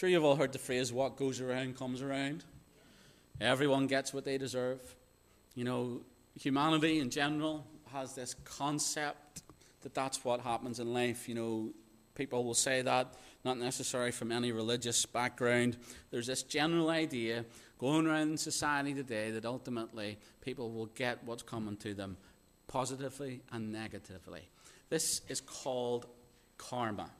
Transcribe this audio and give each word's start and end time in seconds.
Sure, 0.00 0.08
you've 0.08 0.24
all 0.24 0.36
heard 0.36 0.54
the 0.54 0.58
phrase, 0.58 0.94
what 0.94 1.18
goes 1.18 1.42
around 1.42 1.76
comes 1.76 2.00
around. 2.00 2.42
Everyone 3.38 3.86
gets 3.86 4.14
what 4.14 4.24
they 4.24 4.38
deserve. 4.38 4.80
You 5.54 5.64
know, 5.64 6.00
humanity 6.40 7.00
in 7.00 7.10
general 7.10 7.66
has 7.92 8.14
this 8.14 8.34
concept 8.44 9.42
that 9.82 9.92
that's 9.92 10.24
what 10.24 10.40
happens 10.40 10.80
in 10.80 10.94
life. 10.94 11.28
You 11.28 11.34
know, 11.34 11.70
people 12.14 12.44
will 12.44 12.54
say 12.54 12.80
that, 12.80 13.12
not 13.44 13.58
necessarily 13.58 14.10
from 14.10 14.32
any 14.32 14.52
religious 14.52 15.04
background. 15.04 15.76
There's 16.10 16.28
this 16.28 16.44
general 16.44 16.88
idea 16.88 17.44
going 17.76 18.06
around 18.06 18.30
in 18.30 18.38
society 18.38 18.94
today 18.94 19.32
that 19.32 19.44
ultimately 19.44 20.16
people 20.40 20.70
will 20.70 20.86
get 20.86 21.22
what's 21.24 21.42
coming 21.42 21.76
to 21.76 21.92
them 21.92 22.16
positively 22.68 23.42
and 23.52 23.70
negatively. 23.70 24.48
This 24.88 25.20
is 25.28 25.42
called 25.42 26.06
karma. 26.56 27.10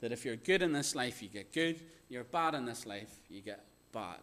That 0.00 0.12
if 0.12 0.24
you're 0.24 0.36
good 0.36 0.62
in 0.62 0.72
this 0.72 0.94
life, 0.94 1.22
you 1.22 1.28
get 1.28 1.52
good. 1.52 1.80
You're 2.08 2.24
bad 2.24 2.54
in 2.54 2.64
this 2.64 2.86
life, 2.86 3.14
you 3.28 3.40
get 3.40 3.64
bad. 3.92 4.18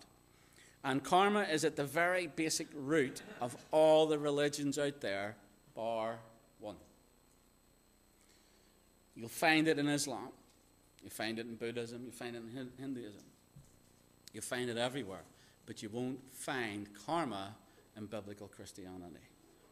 And 0.84 1.03
karma 1.03 1.41
is 1.41 1.66
at 1.66 1.76
the 1.76 1.84
very 1.84 2.27
basic 2.27 2.67
root 2.73 3.22
of 3.41 3.55
all 3.72 4.05
the 4.05 4.20
religions 4.20 4.77
out 4.77 5.02
there, 5.02 5.36
bar 5.76 6.20
one. 6.59 6.76
You'll 9.16 9.30
find 9.30 9.67
it 9.67 9.80
in 9.80 9.88
Islam. 9.88 10.30
You 11.03 11.09
find 11.09 11.40
it 11.40 11.48
in 11.48 11.55
Buddhism. 11.55 12.03
You 12.05 12.12
find 12.12 12.36
it 12.36 12.44
in 12.44 12.70
Hinduism. 12.80 13.23
You 14.34 14.41
find 14.41 14.70
it 14.70 14.78
everywhere. 14.78 15.23
But 15.66 15.81
you 15.81 15.89
won't 15.89 16.20
find 16.31 16.88
karma 17.05 17.55
in 17.95 18.05
biblical 18.05 18.48
Christianity. 18.48 19.25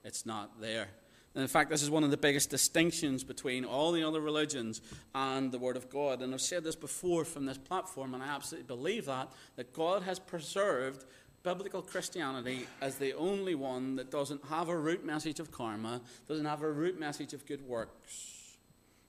It's 0.04 0.26
not 0.26 0.60
there. 0.60 0.88
And 1.36 1.42
in 1.42 1.50
fact, 1.50 1.70
this 1.70 1.84
is 1.84 1.90
one 1.90 2.06
of 2.06 2.12
the 2.12 2.18
biggest 2.18 2.50
distinctions 2.50 3.26
between 3.26 3.66
all 3.66 3.92
the 3.92 4.04
other 4.04 4.22
religions 4.22 4.82
and 5.14 5.52
the 5.52 5.60
Word 5.60 5.76
of 5.76 5.90
God. 5.90 6.22
And 6.22 6.34
I've 6.34 6.40
said 6.40 6.64
this 6.64 6.78
before 6.78 7.26
from 7.26 7.46
this 7.46 7.58
platform, 7.58 8.14
and 8.14 8.24
I 8.24 8.28
absolutely 8.28 8.68
believe 8.68 9.06
that, 9.06 9.30
that 9.58 9.74
God 9.74 10.04
has 10.04 10.18
preserved 10.18 11.04
biblical 11.44 11.82
Christianity 11.82 12.66
as 12.82 12.96
the 12.96 13.14
only 13.14 13.54
one 13.54 13.98
that 13.98 14.10
doesn't 14.10 14.46
have 14.46 14.70
a 14.70 14.78
root 14.78 15.06
message 15.06 15.42
of 15.42 15.52
karma, 15.52 16.02
doesn't 16.28 16.46
have 16.46 16.64
a 16.64 16.72
root 16.72 16.98
message 16.98 17.34
of 17.34 17.46
good 17.46 17.62
works. 17.68 18.58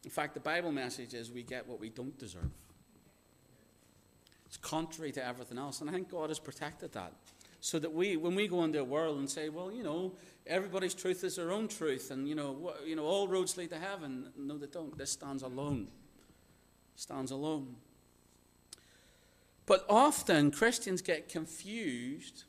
In 0.04 0.10
fact, 0.10 0.34
the 0.34 0.40
Bible 0.40 0.72
message 0.72 1.14
is 1.14 1.30
we 1.30 1.44
get 1.44 1.66
what 1.66 1.80
we 1.80 1.90
don't 1.90 2.18
deserve. 2.18 2.50
It's 4.46 4.56
contrary 4.56 5.12
to 5.12 5.24
everything 5.24 5.58
else, 5.58 5.80
and 5.80 5.88
I 5.88 5.92
think 5.92 6.10
God 6.10 6.30
has 6.30 6.38
protected 6.38 6.92
that. 6.92 7.12
So 7.66 7.80
that 7.80 7.92
we, 7.92 8.16
when 8.16 8.36
we 8.36 8.46
go 8.46 8.62
into 8.62 8.78
a 8.78 8.84
world 8.84 9.18
and 9.18 9.28
say, 9.28 9.48
well, 9.48 9.72
you 9.72 9.82
know, 9.82 10.12
everybody's 10.46 10.94
truth 10.94 11.24
is 11.24 11.34
their 11.34 11.50
own 11.50 11.66
truth, 11.66 12.12
and 12.12 12.28
you 12.28 12.36
know, 12.36 12.52
what, 12.52 12.86
you 12.86 12.94
know, 12.94 13.02
all 13.02 13.26
roads 13.26 13.56
lead 13.56 13.70
to 13.70 13.78
heaven. 13.80 14.30
No, 14.36 14.56
they 14.56 14.68
don't. 14.68 14.96
This 14.96 15.10
stands 15.10 15.42
alone. 15.42 15.88
Stands 16.94 17.32
alone. 17.32 17.74
But 19.66 19.84
often 19.88 20.52
Christians 20.52 21.02
get 21.02 21.28
confused 21.28 22.44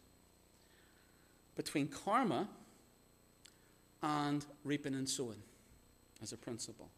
between 1.56 1.88
karma 1.88 2.48
and 4.04 4.46
reaping 4.64 4.94
and 4.94 5.10
sowing 5.10 5.42
as 6.22 6.32
a 6.32 6.38
principle, 6.38 6.92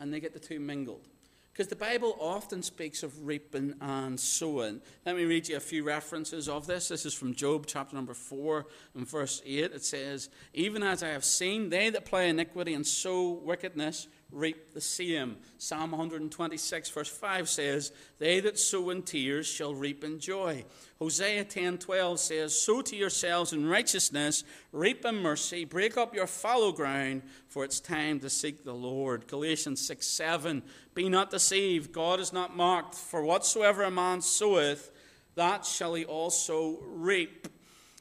and 0.00 0.12
they 0.12 0.20
get 0.20 0.34
the 0.34 0.38
two 0.38 0.60
mingled. 0.60 1.08
Because 1.54 1.68
the 1.68 1.76
Bible 1.76 2.16
often 2.18 2.64
speaks 2.64 3.04
of 3.04 3.24
reaping 3.24 3.74
and 3.80 4.18
sowing. 4.18 4.80
Let 5.06 5.14
me 5.14 5.24
read 5.24 5.48
you 5.48 5.56
a 5.56 5.60
few 5.60 5.84
references 5.84 6.48
of 6.48 6.66
this. 6.66 6.88
This 6.88 7.06
is 7.06 7.14
from 7.14 7.32
Job 7.32 7.66
chapter 7.68 7.94
number 7.94 8.12
4 8.12 8.66
and 8.96 9.08
verse 9.08 9.40
8. 9.46 9.66
It 9.66 9.84
says, 9.84 10.30
Even 10.52 10.82
as 10.82 11.04
I 11.04 11.10
have 11.10 11.24
seen, 11.24 11.68
they 11.70 11.90
that 11.90 12.06
play 12.06 12.28
iniquity 12.28 12.74
and 12.74 12.84
sow 12.84 13.40
wickedness 13.44 14.08
reap 14.30 14.72
the 14.72 14.80
same. 14.80 15.36
Psalm 15.58 15.92
126, 15.92 16.90
verse 16.90 17.08
5 17.08 17.48
says, 17.48 17.92
They 18.18 18.40
that 18.40 18.58
sow 18.58 18.90
in 18.90 19.02
tears 19.02 19.46
shall 19.46 19.74
reap 19.74 20.04
in 20.04 20.18
joy. 20.18 20.64
Hosea 20.98 21.44
10:12 21.44 22.18
says, 22.18 22.58
Sow 22.58 22.82
to 22.82 22.96
yourselves 22.96 23.52
in 23.52 23.68
righteousness, 23.68 24.44
reap 24.72 25.04
in 25.04 25.16
mercy, 25.16 25.64
break 25.64 25.96
up 25.96 26.14
your 26.14 26.26
fallow 26.26 26.72
ground, 26.72 27.22
for 27.48 27.64
it's 27.64 27.80
time 27.80 28.20
to 28.20 28.30
seek 28.30 28.64
the 28.64 28.74
Lord. 28.74 29.26
Galatians 29.26 29.86
6 29.86 30.06
7, 30.06 30.62
Be 30.94 31.08
not 31.08 31.30
deceived, 31.30 31.92
God 31.92 32.20
is 32.20 32.32
not 32.32 32.56
mocked, 32.56 32.94
for 32.94 33.22
whatsoever 33.22 33.82
a 33.82 33.90
man 33.90 34.20
soweth, 34.20 34.90
that 35.34 35.64
shall 35.64 35.94
he 35.94 36.04
also 36.04 36.78
reap. 36.82 37.48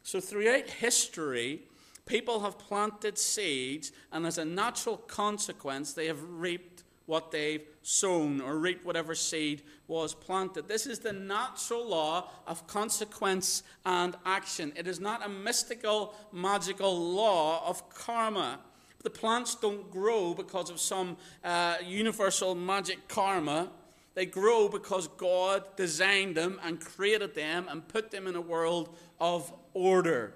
So 0.03 0.19
throughout 0.19 0.69
history, 0.69 1.64
People 2.06 2.41
have 2.41 2.58
planted 2.58 3.18
seeds, 3.18 3.91
and 4.12 4.25
as 4.25 4.38
a 4.38 4.46
natural 4.46 4.97
consequence, 4.97 5.94
they 5.94 6.08
have 6.08 6.22
reaped 6.22 6.84
what 7.06 7.31
they've 7.31 7.66
sown 7.81 8.40
or 8.40 8.58
reaped 8.58 8.86
whatever 8.86 9.14
seed 9.14 9.62
was 9.88 10.13
planted. 10.13 10.68
This 10.68 10.86
is 10.86 11.00
the 11.00 11.13
natural 11.13 11.88
law 11.88 12.30
of 12.47 12.66
consequence 12.68 13.63
and 13.86 14.16
action. 14.25 14.72
It 14.75 14.88
is 14.88 15.00
not 15.00 15.25
a 15.25 15.30
mystical, 15.30 16.16
magical 16.31 16.97
law 17.13 17.68
of 17.68 17.90
karma. 17.90 18.59
The 19.03 19.09
plants 19.09 19.56
don't 19.56 19.92
grow 19.92 20.34
because 20.34 20.69
of 20.69 20.80
some 20.80 21.18
uh, 21.44 21.75
universal 21.86 22.56
magic 22.56 23.08
karma. 23.09 23.69
They 24.13 24.25
grow 24.25 24.69
because 24.69 25.08
God 25.09 25.63
designed 25.75 26.36
them 26.36 26.59
and 26.63 26.80
created 26.80 27.36
them 27.36 27.68
and 27.69 27.86
put 27.86 28.12
them 28.12 28.28
in 28.28 28.36
a 28.36 28.42
world 28.42 28.96
of 29.19 29.52
order. 29.74 30.36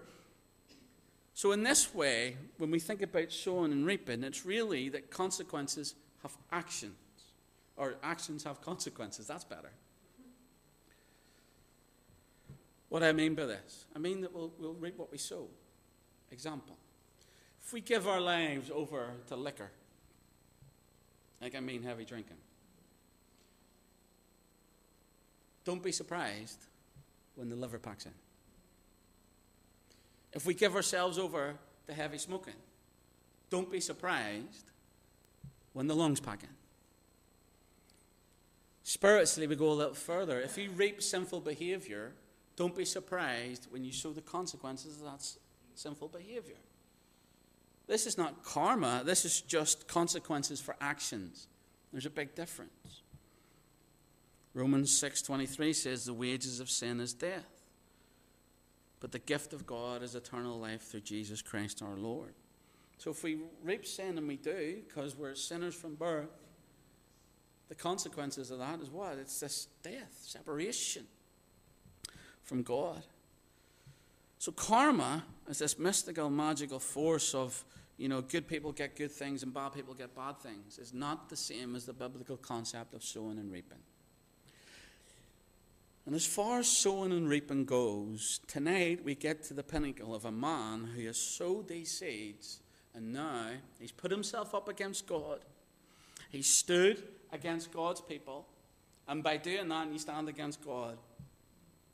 So, 1.38 1.52
in 1.52 1.62
this 1.62 1.94
way, 1.94 2.36
when 2.58 2.72
we 2.72 2.80
think 2.80 3.04
about 3.04 3.32
sowing 3.32 3.72
and 3.72 3.86
reaping, 3.86 4.24
it's 4.24 4.44
really 4.44 4.90
that 4.90 5.12
consequences 5.12 5.94
have 6.24 6.36
actions, 6.52 6.96
or 7.76 7.94
actions 8.02 8.44
have 8.44 8.60
consequences. 8.60 9.28
That's 9.28 9.44
better. 9.44 9.70
What 12.90 13.04
I 13.04 13.12
mean 13.12 13.36
by 13.36 13.46
this? 13.46 13.86
I 13.96 14.00
mean 14.00 14.22
that 14.22 14.34
we'll, 14.34 14.52
we'll 14.58 14.74
reap 14.74 14.98
what 14.98 15.12
we 15.12 15.20
sow. 15.20 15.48
Example 16.32 16.76
if 17.64 17.72
we 17.72 17.82
give 17.82 18.08
our 18.08 18.20
lives 18.20 18.72
over 18.74 19.12
to 19.28 19.36
liquor, 19.36 19.70
like 21.40 21.54
I 21.54 21.60
mean 21.60 21.84
heavy 21.84 22.04
drinking, 22.04 22.38
don't 25.66 25.84
be 25.84 25.92
surprised 25.92 26.66
when 27.36 27.48
the 27.48 27.56
liver 27.56 27.78
packs 27.78 28.08
in 28.08 28.14
if 30.38 30.46
we 30.46 30.54
give 30.54 30.76
ourselves 30.76 31.18
over 31.18 31.56
to 31.88 31.94
heavy 31.94 32.20
smoking, 32.20 32.54
don't 33.50 33.72
be 33.72 33.80
surprised 33.80 34.72
when 35.74 35.88
the 35.88 35.96
lungs 35.96 36.20
pack 36.20 36.44
in. 36.44 36.50
Spiritually, 38.84 39.48
we 39.48 39.56
go 39.56 39.72
a 39.72 39.74
little 39.74 39.96
further. 39.96 40.40
If 40.40 40.56
you 40.56 40.70
reap 40.70 41.02
sinful 41.02 41.42
behavior, 41.42 42.14
don't 42.56 42.76
be 42.76 42.86
surprised 42.86 43.66
when 43.72 43.84
you 43.84 43.92
sow 43.92 44.14
the 44.14 44.22
consequences 44.22 44.98
of 44.98 45.06
that 45.06 45.28
sinful 45.74 46.10
behavior. 46.10 46.62
This 47.88 48.06
is 48.06 48.16
not 48.16 48.44
karma, 48.44 49.02
this 49.04 49.26
is 49.26 49.42
just 49.42 49.88
consequences 49.88 50.62
for 50.62 50.76
actions. 50.80 51.48
There's 51.92 52.06
a 52.06 52.12
big 52.12 52.36
difference. 52.36 53.02
Romans 54.54 54.92
6:23 54.92 55.74
says 55.74 56.06
the 56.06 56.14
wages 56.14 56.60
of 56.60 56.70
sin 56.70 57.00
is 57.00 57.14
death. 57.14 57.57
But 59.00 59.12
the 59.12 59.20
gift 59.20 59.54
of 59.54 59.66
God 59.66 60.02
is 60.02 60.16
eternal 60.16 60.60
life 60.60 60.82
through 60.82 61.02
Jesus 61.02 61.42
Christ 61.42 61.82
our 61.82 61.96
Lord. 61.96 62.34
So 62.98 63.12
if 63.12 63.24
we 63.24 63.38
reap 63.64 63.86
sin, 63.86 64.18
and 64.18 64.28
we 64.28 64.38
do, 64.38 64.82
because 64.88 65.16
we're 65.16 65.36
sinners 65.36 65.76
from 65.76 65.96
birth, 65.96 66.30
the 67.70 67.76
consequences 67.76 68.50
of 68.50 68.60
that 68.60 68.80
is 68.80 68.90
what? 68.90 69.18
It's 69.20 69.40
this 69.40 69.68
death, 69.84 70.18
separation 70.22 71.06
from 72.44 72.64
God. 72.64 73.04
So 74.40 74.52
karma 74.52 75.26
is 75.50 75.60
this 75.60 75.78
mystical, 75.78 76.30
magical 76.30 76.80
force 76.80 77.36
of, 77.36 77.64
you 77.98 78.08
know, 78.08 78.22
good 78.22 78.48
people 78.48 78.72
get 78.72 78.96
good 78.96 79.12
things 79.12 79.44
and 79.44 79.54
bad 79.54 79.74
people 79.74 79.94
get 79.94 80.16
bad 80.16 80.40
things. 80.40 80.80
It's 80.80 80.94
not 80.94 81.30
the 81.30 81.36
same 81.36 81.76
as 81.76 81.86
the 81.86 81.94
biblical 81.94 82.38
concept 82.38 82.94
of 82.94 83.04
sowing 83.04 83.38
and 83.38 83.52
reaping. 83.52 83.80
And 86.08 86.16
as 86.16 86.26
far 86.26 86.60
as 86.60 86.70
sowing 86.70 87.12
and 87.12 87.28
reaping 87.28 87.66
goes, 87.66 88.40
tonight 88.48 89.04
we 89.04 89.14
get 89.14 89.44
to 89.44 89.54
the 89.54 89.62
pinnacle 89.62 90.16
of 90.16 90.24
a 90.24 90.32
man 90.32 90.86
who 90.96 91.06
has 91.06 91.18
sowed 91.18 91.68
these 91.68 91.92
seeds, 91.92 92.62
and 92.96 93.12
now 93.12 93.48
he's 93.78 93.92
put 93.92 94.10
himself 94.10 94.56
up 94.56 94.70
against 94.70 95.06
God. 95.06 95.40
He 96.30 96.42
stood 96.42 97.04
against 97.34 97.74
God's 97.74 98.00
people, 98.00 98.48
and 99.06 99.22
by 99.22 99.36
doing 99.36 99.68
that, 99.68 99.90
he 99.92 99.98
stand 99.98 100.30
against 100.30 100.64
God. 100.64 100.98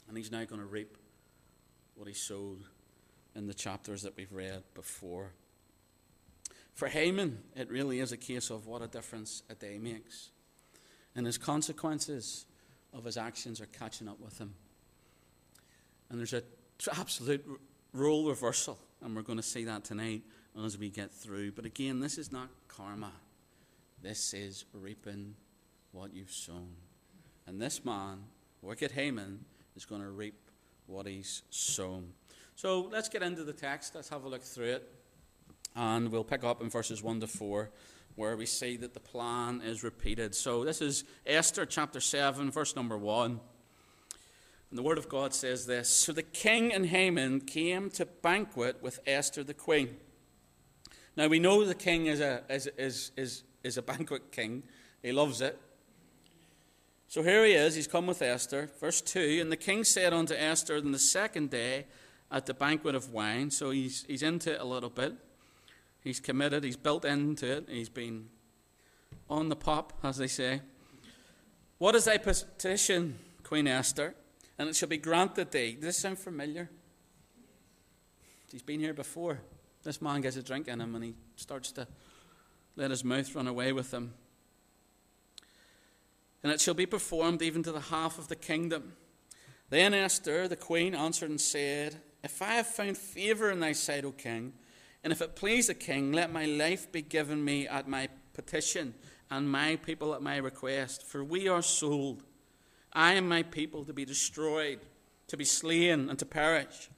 And 0.07 0.15
he's 0.15 0.31
now 0.31 0.45
going 0.45 0.61
to 0.61 0.67
reap 0.67 0.95
what 1.95 2.07
he 2.07 2.13
sowed 2.13 2.59
in 3.35 3.47
the 3.47 3.53
chapters 3.55 4.03
that 4.03 4.15
we've 4.15 4.31
read 4.31 4.61
before. 4.75 5.31
For 6.75 6.87
Haman, 6.87 7.39
it 7.55 7.71
really 7.71 7.99
is 7.99 8.11
a 8.11 8.17
case 8.17 8.51
of 8.51 8.67
what 8.67 8.83
a 8.83 8.87
difference 8.87 9.41
a 9.49 9.55
day 9.55 9.79
makes. 9.79 10.29
And 11.15 11.25
his 11.25 11.39
consequences 11.39 12.45
of 12.93 13.03
his 13.03 13.17
actions 13.17 13.59
are 13.59 13.65
catching 13.67 14.07
up 14.07 14.19
with 14.19 14.37
him. 14.37 14.53
And 16.09 16.19
there's 16.19 16.33
an 16.33 16.43
absolute 16.97 17.45
role 17.93 18.27
reversal, 18.27 18.77
and 19.01 19.15
we're 19.15 19.21
going 19.21 19.37
to 19.37 19.43
see 19.43 19.63
that 19.65 19.83
tonight 19.83 20.21
as 20.63 20.77
we 20.77 20.89
get 20.89 21.11
through. 21.11 21.51
But 21.53 21.65
again, 21.65 21.99
this 21.99 22.17
is 22.17 22.31
not 22.31 22.49
karma, 22.67 23.11
this 24.01 24.33
is 24.33 24.65
reaping 24.73 25.35
what 25.91 26.13
you've 26.13 26.31
sown. 26.31 26.75
And 27.47 27.61
this 27.61 27.83
man 27.83 28.19
Wicked 28.63 28.91
Haman 28.91 29.43
is 29.75 29.83
going 29.83 30.01
to 30.01 30.09
reap 30.09 30.35
what 30.87 31.05
he's 31.05 31.41
sown. 31.49 32.13
So 32.55 32.87
let's 32.91 33.09
get 33.09 33.21
into 33.21 33.43
the 33.43 33.51
text. 33.51 33.93
Let's 33.93 34.07
have 34.07 34.23
a 34.23 34.29
look 34.29 34.41
through 34.41 34.75
it. 34.75 34.89
And 35.75 36.09
we'll 36.09 36.23
pick 36.23 36.45
up 36.45 36.61
in 36.61 36.69
verses 36.69 37.03
1 37.03 37.19
to 37.19 37.27
4, 37.27 37.69
where 38.15 38.35
we 38.37 38.45
see 38.45 38.77
that 38.77 38.93
the 38.93 38.99
plan 38.99 39.61
is 39.61 39.83
repeated. 39.83 40.35
So 40.35 40.63
this 40.63 40.81
is 40.81 41.03
Esther 41.25 41.65
chapter 41.65 41.99
7, 41.99 42.51
verse 42.51 42.75
number 42.75 42.97
1. 42.97 43.39
And 44.69 44.77
the 44.77 44.83
Word 44.83 44.97
of 44.97 45.09
God 45.09 45.33
says 45.33 45.65
this 45.65 45.89
So 45.89 46.11
the 46.11 46.23
king 46.23 46.73
and 46.73 46.87
Haman 46.87 47.41
came 47.41 47.89
to 47.91 48.05
banquet 48.05 48.81
with 48.81 48.99
Esther 49.05 49.43
the 49.43 49.53
queen. 49.53 49.97
Now 51.15 51.27
we 51.27 51.39
know 51.39 51.63
the 51.63 51.75
king 51.75 52.07
is 52.07 52.19
a, 52.19 52.43
is, 52.49 52.67
is, 52.77 53.11
is, 53.15 53.43
is 53.63 53.77
a 53.77 53.81
banquet 53.81 54.31
king, 54.31 54.63
he 55.01 55.11
loves 55.11 55.41
it. 55.41 55.59
So 57.07 57.21
here 57.21 57.45
he 57.45 57.53
is, 57.53 57.75
he's 57.75 57.87
come 57.87 58.07
with 58.07 58.23
Esther. 58.23 58.71
Verse 58.79 58.99
2 59.01 59.37
And 59.39 59.51
the 59.51 59.57
king 59.57 59.83
said 59.83 60.13
unto 60.13 60.33
Esther 60.33 60.77
on 60.77 60.91
the 60.91 60.99
second 60.99 61.51
day 61.51 61.85
at 62.31 62.47
the 62.47 62.53
banquet 62.55 62.95
of 62.95 63.11
wine, 63.11 63.51
so 63.51 63.69
he's, 63.69 64.05
he's 64.07 64.23
into 64.23 64.53
it 64.53 64.59
a 64.59 64.65
little 64.65 64.89
bit. 64.89 65.13
He's 66.03 66.19
committed, 66.19 66.63
he's 66.63 66.75
built 66.75 67.05
into 67.05 67.49
it, 67.57 67.69
he's 67.69 67.89
been 67.89 68.27
on 69.29 69.49
the 69.49 69.55
pop, 69.55 69.93
as 70.03 70.17
they 70.17 70.27
say. 70.27 70.61
What 71.77 71.95
is 71.95 72.05
thy 72.05 72.17
petition, 72.17 73.19
Queen 73.43 73.67
Esther? 73.67 74.15
And 74.57 74.69
it 74.69 74.75
shall 74.75 74.89
be 74.89 74.97
granted 74.97 75.51
thee. 75.51 75.73
Does 75.73 75.81
this 75.81 75.97
sound 75.97 76.19
familiar? 76.19 76.69
He's 78.51 78.61
been 78.61 78.79
here 78.79 78.93
before. 78.93 79.39
This 79.83 80.01
man 80.01 80.21
gets 80.21 80.35
a 80.35 80.43
drink 80.43 80.67
in 80.67 80.79
him 80.79 80.95
and 80.95 81.03
he 81.03 81.15
starts 81.35 81.71
to 81.73 81.87
let 82.75 82.91
his 82.91 83.03
mouth 83.03 83.33
run 83.35 83.47
away 83.47 83.73
with 83.73 83.93
him. 83.93 84.13
And 86.43 86.51
it 86.51 86.61
shall 86.61 86.73
be 86.73 86.85
performed 86.85 87.41
even 87.41 87.63
to 87.63 87.71
the 87.71 87.79
half 87.79 88.19
of 88.19 88.27
the 88.27 88.35
kingdom. 88.35 88.93
Then 89.69 89.93
Esther, 89.93 90.47
the 90.47 90.55
queen, 90.55 90.93
answered 90.93 91.29
and 91.29 91.41
said, 91.41 92.01
If 92.23 92.41
I 92.41 92.55
have 92.55 92.67
found 92.67 92.97
favour 92.97 93.49
in 93.49 93.59
thy 93.59 93.71
sight, 93.71 94.05
O 94.05 94.11
king, 94.11 94.53
and 95.03 95.11
if 95.11 95.21
it 95.21 95.35
please 95.35 95.67
the 95.67 95.73
king, 95.73 96.11
let 96.11 96.31
my 96.31 96.45
life 96.45 96.91
be 96.91 97.01
given 97.01 97.43
me 97.43 97.67
at 97.67 97.87
my 97.87 98.07
petition, 98.33 98.93
and 99.29 99.51
my 99.51 99.75
people 99.77 100.13
at 100.13 100.21
my 100.21 100.37
request. 100.37 101.03
For 101.03 101.23
we 101.23 101.47
are 101.47 101.61
sold, 101.61 102.23
I 102.93 103.13
and 103.13 103.27
my 103.27 103.43
people, 103.43 103.83
to 103.85 103.93
be 103.93 104.05
destroyed, 104.05 104.79
to 105.27 105.37
be 105.37 105.45
slain, 105.45 106.09
and 106.09 106.17
to 106.19 106.25
perish. 106.25 106.89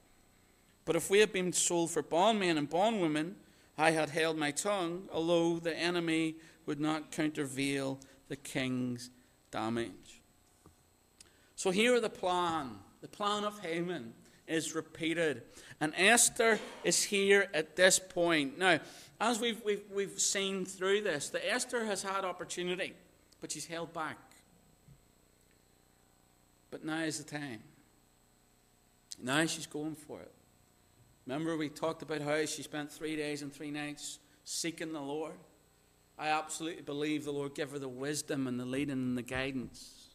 But 0.86 0.96
if 0.96 1.10
we 1.10 1.20
had 1.20 1.34
been 1.34 1.52
sold 1.52 1.92
for 1.92 2.04
bondmen 2.04 2.58
and 2.58 2.70
bondwomen, 2.70 3.36
I 3.78 3.92
had 3.92 4.10
held 4.10 4.38
my 4.38 4.52
tongue, 4.52 5.10
although 5.12 5.60
the 5.60 5.76
enemy 5.76 6.36
would 6.66 6.80
not 6.80 7.12
countervail 7.12 8.00
the 8.28 8.36
king's 8.36 9.10
damage. 9.52 10.22
So 11.56 11.72
here 11.72 12.00
the 12.00 12.10
plan, 12.10 12.78
the 13.02 13.08
plan 13.08 13.44
of 13.44 13.60
Haman 13.60 14.14
is 14.48 14.76
repeated. 14.76 15.44
And 15.80 15.94
Esther 15.98 16.60
is 16.84 17.04
here 17.04 17.48
at 17.54 17.76
this 17.76 18.00
point. 18.00 18.58
Now, 18.58 18.80
as 19.20 19.40
we've, 19.40 19.62
we've, 19.66 19.84
we've 19.94 20.20
seen 20.20 20.66
through 20.66 21.02
this, 21.02 21.30
that 21.30 21.50
Esther 21.50 21.86
has 21.86 22.04
had 22.04 22.26
opportunity, 22.26 22.94
but 23.42 23.52
she's 23.52 23.66
held 23.66 23.94
back. 23.94 24.18
But 26.72 26.84
now 26.84 27.02
is 27.02 27.24
the 27.24 27.38
time. 27.38 27.62
Now 29.22 29.46
she's 29.46 29.68
going 29.68 29.96
for 29.96 30.20
it. 30.20 30.32
Remember, 31.26 31.58
we 31.58 31.70
talked 31.70 32.02
about 32.02 32.22
how 32.22 32.46
she 32.46 32.62
spent 32.62 32.92
three 32.92 33.16
days 33.16 33.42
and 33.42 33.52
three 33.52 33.72
nights 33.72 34.20
seeking 34.44 34.94
the 34.94 35.02
Lord. 35.02 35.36
I 36.20 36.28
absolutely 36.28 36.84
believe 36.84 37.26
the 37.26 37.32
Lord 37.32 37.56
gave 37.56 37.72
her 37.72 37.80
the 37.80 37.90
wisdom 37.90 38.48
and 38.48 38.60
the 38.60 38.66
leading 38.66 38.94
and 38.94 39.18
the 39.18 39.24
guidance 39.24 40.06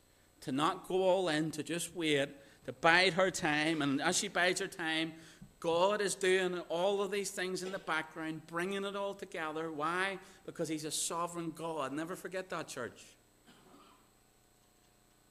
to 0.43 0.53
not 0.53 0.89
go 0.89 1.03
all 1.03 1.29
in, 1.29 1.51
to 1.53 1.63
just 1.63 1.95
wait, 1.95 2.29
to 2.67 2.73
bide 2.73 3.15
her 3.15 3.31
time. 3.31 3.83
And 3.83 4.01
as 4.01 4.19
she 4.19 4.29
bides 4.29 4.61
her 4.61 4.67
time, 4.67 5.13
God 5.61 6.01
is 6.01 6.15
doing 6.15 6.59
all 6.71 7.03
of 7.03 7.11
these 7.11 7.31
things 7.31 7.63
in 7.63 7.71
the 7.71 7.79
background, 7.79 8.47
bringing 8.47 8.85
it 8.85 8.97
all 8.97 9.15
together. 9.15 9.71
Why? 9.71 10.19
Because 10.47 10.69
He's 10.69 10.85
a 10.85 10.91
sovereign 10.91 11.53
God. 11.55 11.93
Never 11.93 12.17
forget 12.17 12.49
that, 12.51 12.67
church. 12.67 13.03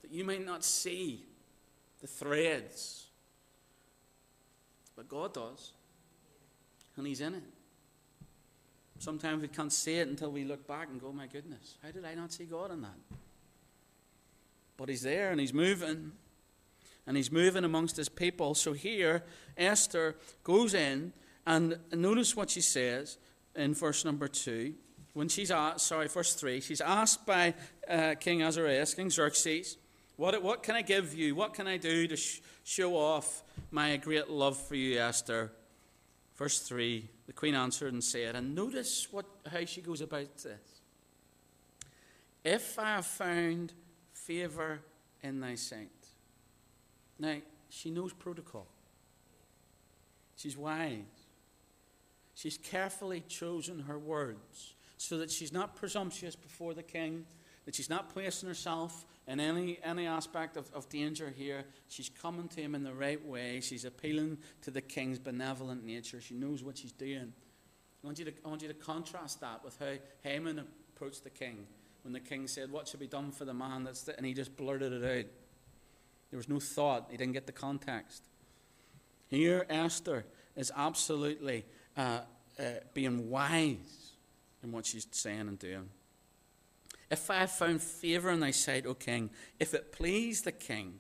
That 0.04 0.12
you 0.12 0.24
may 0.24 0.38
not 0.38 0.64
see 0.64 1.26
the 2.00 2.08
threads, 2.08 3.08
but 4.96 5.10
God 5.10 5.34
does. 5.34 5.74
And 6.96 7.08
He's 7.08 7.22
in 7.22 7.34
it. 7.34 7.44
Sometimes 9.00 9.42
we 9.42 9.48
can't 9.48 9.72
see 9.72 9.96
it 9.96 10.08
until 10.08 10.32
we 10.32 10.44
look 10.44 10.68
back 10.68 10.90
and 10.90 11.02
go, 11.02 11.12
my 11.12 11.26
goodness, 11.26 11.76
how 11.82 11.90
did 11.90 12.06
I 12.06 12.14
not 12.14 12.34
see 12.34 12.44
God 12.44 12.72
in 12.72 12.82
that? 12.82 13.18
But 14.78 14.90
He's 14.90 15.02
there 15.02 15.32
and 15.32 15.40
He's 15.40 15.54
moving. 15.54 16.12
And 17.10 17.18
He's 17.18 17.32
moving 17.32 17.64
amongst 17.64 17.98
His 17.98 18.08
people. 18.08 18.54
So 18.54 18.74
here, 18.74 19.24
Esther 19.58 20.16
goes 20.44 20.76
in 20.76 21.12
and 21.48 21.80
notice 21.92 22.36
what 22.36 22.52
she 22.52 22.62
says 22.62 23.18
in 23.56 23.74
verse 23.74 24.06
number 24.06 24.28
2. 24.28 24.76
When 25.14 25.28
she's 25.28 25.50
asked, 25.50 25.88
sorry, 25.88 26.08
verse 26.08 26.36
3, 26.36 26.62
she's 26.62 26.82
asked 26.82 27.26
by 27.26 27.56
uh, 27.90 28.14
King 28.20 28.44
Ahasuerus, 28.44 28.94
King 28.94 29.10
Xerxes, 29.10 29.78
what, 30.18 30.40
what 30.44 30.62
can 30.62 30.76
I 30.76 30.84
give 30.84 31.16
you? 31.16 31.34
What 31.34 31.56
can 31.56 31.66
I 31.66 31.78
do 31.78 32.06
to 32.06 32.16
sh- 32.16 32.42
show 32.64 32.96
off 32.96 33.42
my 33.72 33.98
great 33.98 34.30
love 34.30 34.56
for 34.56 34.76
you, 34.76 35.00
Esther? 35.00 35.52
Verse 36.36 36.60
3 36.60 37.10
The 37.26 37.34
queen 37.34 37.56
answered 37.56 37.92
and 37.92 38.04
said, 38.04 38.36
and 38.36 38.54
notice 38.54 39.08
what, 39.10 39.26
how 39.52 39.66
she 39.66 39.82
goes 39.82 40.02
about 40.02 40.38
this. 40.38 40.82
If 42.44 42.78
I 42.78 42.92
have 42.92 43.08
found 43.08 43.74
favour 44.14 44.82
in 45.24 45.40
thy 45.40 45.56
sight. 45.56 45.90
Now, 47.20 47.36
she 47.70 47.92
knows 47.92 48.14
protocol. 48.14 48.68
She's 50.36 50.58
wise. 50.58 51.04
She's 52.34 52.58
carefully 52.58 53.24
chosen 53.28 53.82
her 53.82 54.00
words 54.00 54.74
so 54.98 55.18
that 55.18 55.30
she's 55.30 55.52
not 55.52 55.76
presumptuous 55.76 56.36
before 56.36 56.74
the 56.74 56.84
king, 56.84 57.26
that 57.66 57.76
she's 57.76 57.90
not 57.90 58.14
placing 58.14 58.48
herself 58.48 59.06
in 59.28 59.40
any, 59.40 59.78
any 59.84 60.08
aspect 60.08 60.56
of, 60.56 60.72
of 60.74 60.88
danger 60.88 61.34
here. 61.36 61.66
She's 61.90 62.10
coming 62.10 62.48
to 62.50 62.62
him 62.62 62.76
in 62.76 62.84
the 62.84 62.94
right 62.94 63.24
way. 63.26 63.60
She's 63.60 63.84
appealing 63.84 64.38
to 64.62 64.72
the 64.72 64.82
king's 64.82 65.20
benevolent 65.20 65.86
nature. 65.86 66.22
She 66.22 66.34
knows 66.34 66.64
what 66.64 66.78
she's 66.78 66.94
doing. 66.94 67.34
I 68.04 68.08
want 68.08 68.20
you 68.20 68.26
to, 68.26 68.34
I 68.46 68.48
want 68.48 68.62
you 68.62 68.70
to 68.70 68.74
contrast 68.74 69.42
that 69.42 69.64
with 69.64 69.78
how 69.78 69.94
Haman 70.22 70.66
approached 70.96 71.26
the 71.26 71.30
king 71.30 71.68
when 72.04 72.14
the 72.14 72.20
king 72.20 72.48
said, 72.48 72.72
What 72.72 72.88
should 72.88 73.00
be 73.00 73.08
done 73.08 73.32
for 73.32 73.46
the 73.46 73.54
man? 73.54 73.84
That's 73.84 74.04
the, 74.04 74.16
and 74.16 74.26
he 74.26 74.34
just 74.34 74.56
blurted 74.56 74.94
it 74.94 75.20
out. 75.20 75.32
There 76.30 76.38
was 76.38 76.50
no 76.50 76.60
thought, 76.60 77.08
he 77.10 77.18
didn't 77.18 77.34
get 77.34 77.48
the 77.48 77.52
context. 77.52 78.24
Here, 79.28 79.66
Esther 79.70 80.26
is 80.56 80.72
absolutely 80.76 81.66
uh, 81.98 82.22
uh, 82.60 82.64
being 82.94 83.30
wise 83.30 84.14
in 84.64 84.72
what 84.72 84.86
she's 84.86 85.08
saying 85.12 85.42
and 85.42 85.58
doing. 85.58 85.90
If 87.10 87.30
I 87.32 87.38
have 87.38 87.52
found 87.52 87.82
favour 87.82 88.30
in 88.30 88.40
thy 88.40 88.52
sight, 88.52 88.86
O 88.86 88.94
king, 88.94 89.32
if 89.60 89.74
it 89.74 89.92
please 89.92 90.42
the 90.42 90.52
king, 90.52 91.00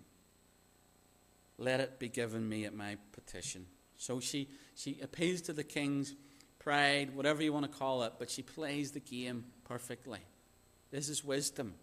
let 1.57 1.79
it 1.79 1.99
be 1.99 2.09
given 2.09 2.47
me 2.47 2.65
at 2.65 2.73
my 2.73 2.97
petition. 3.11 3.65
So 3.97 4.19
she, 4.19 4.49
she 4.75 4.99
appeals 5.01 5.41
to 5.41 5.53
the 5.53 5.63
king's 5.63 6.15
pride, 6.57 7.15
whatever 7.15 7.43
you 7.43 7.53
want 7.53 7.71
to 7.71 7.77
call 7.77 8.03
it, 8.03 8.13
but 8.17 8.29
she 8.29 8.41
plays 8.41 8.91
the 8.91 8.99
game 8.99 9.45
perfectly. 9.65 10.19
This 10.89 11.09
is 11.09 11.23
wisdom. 11.23 11.75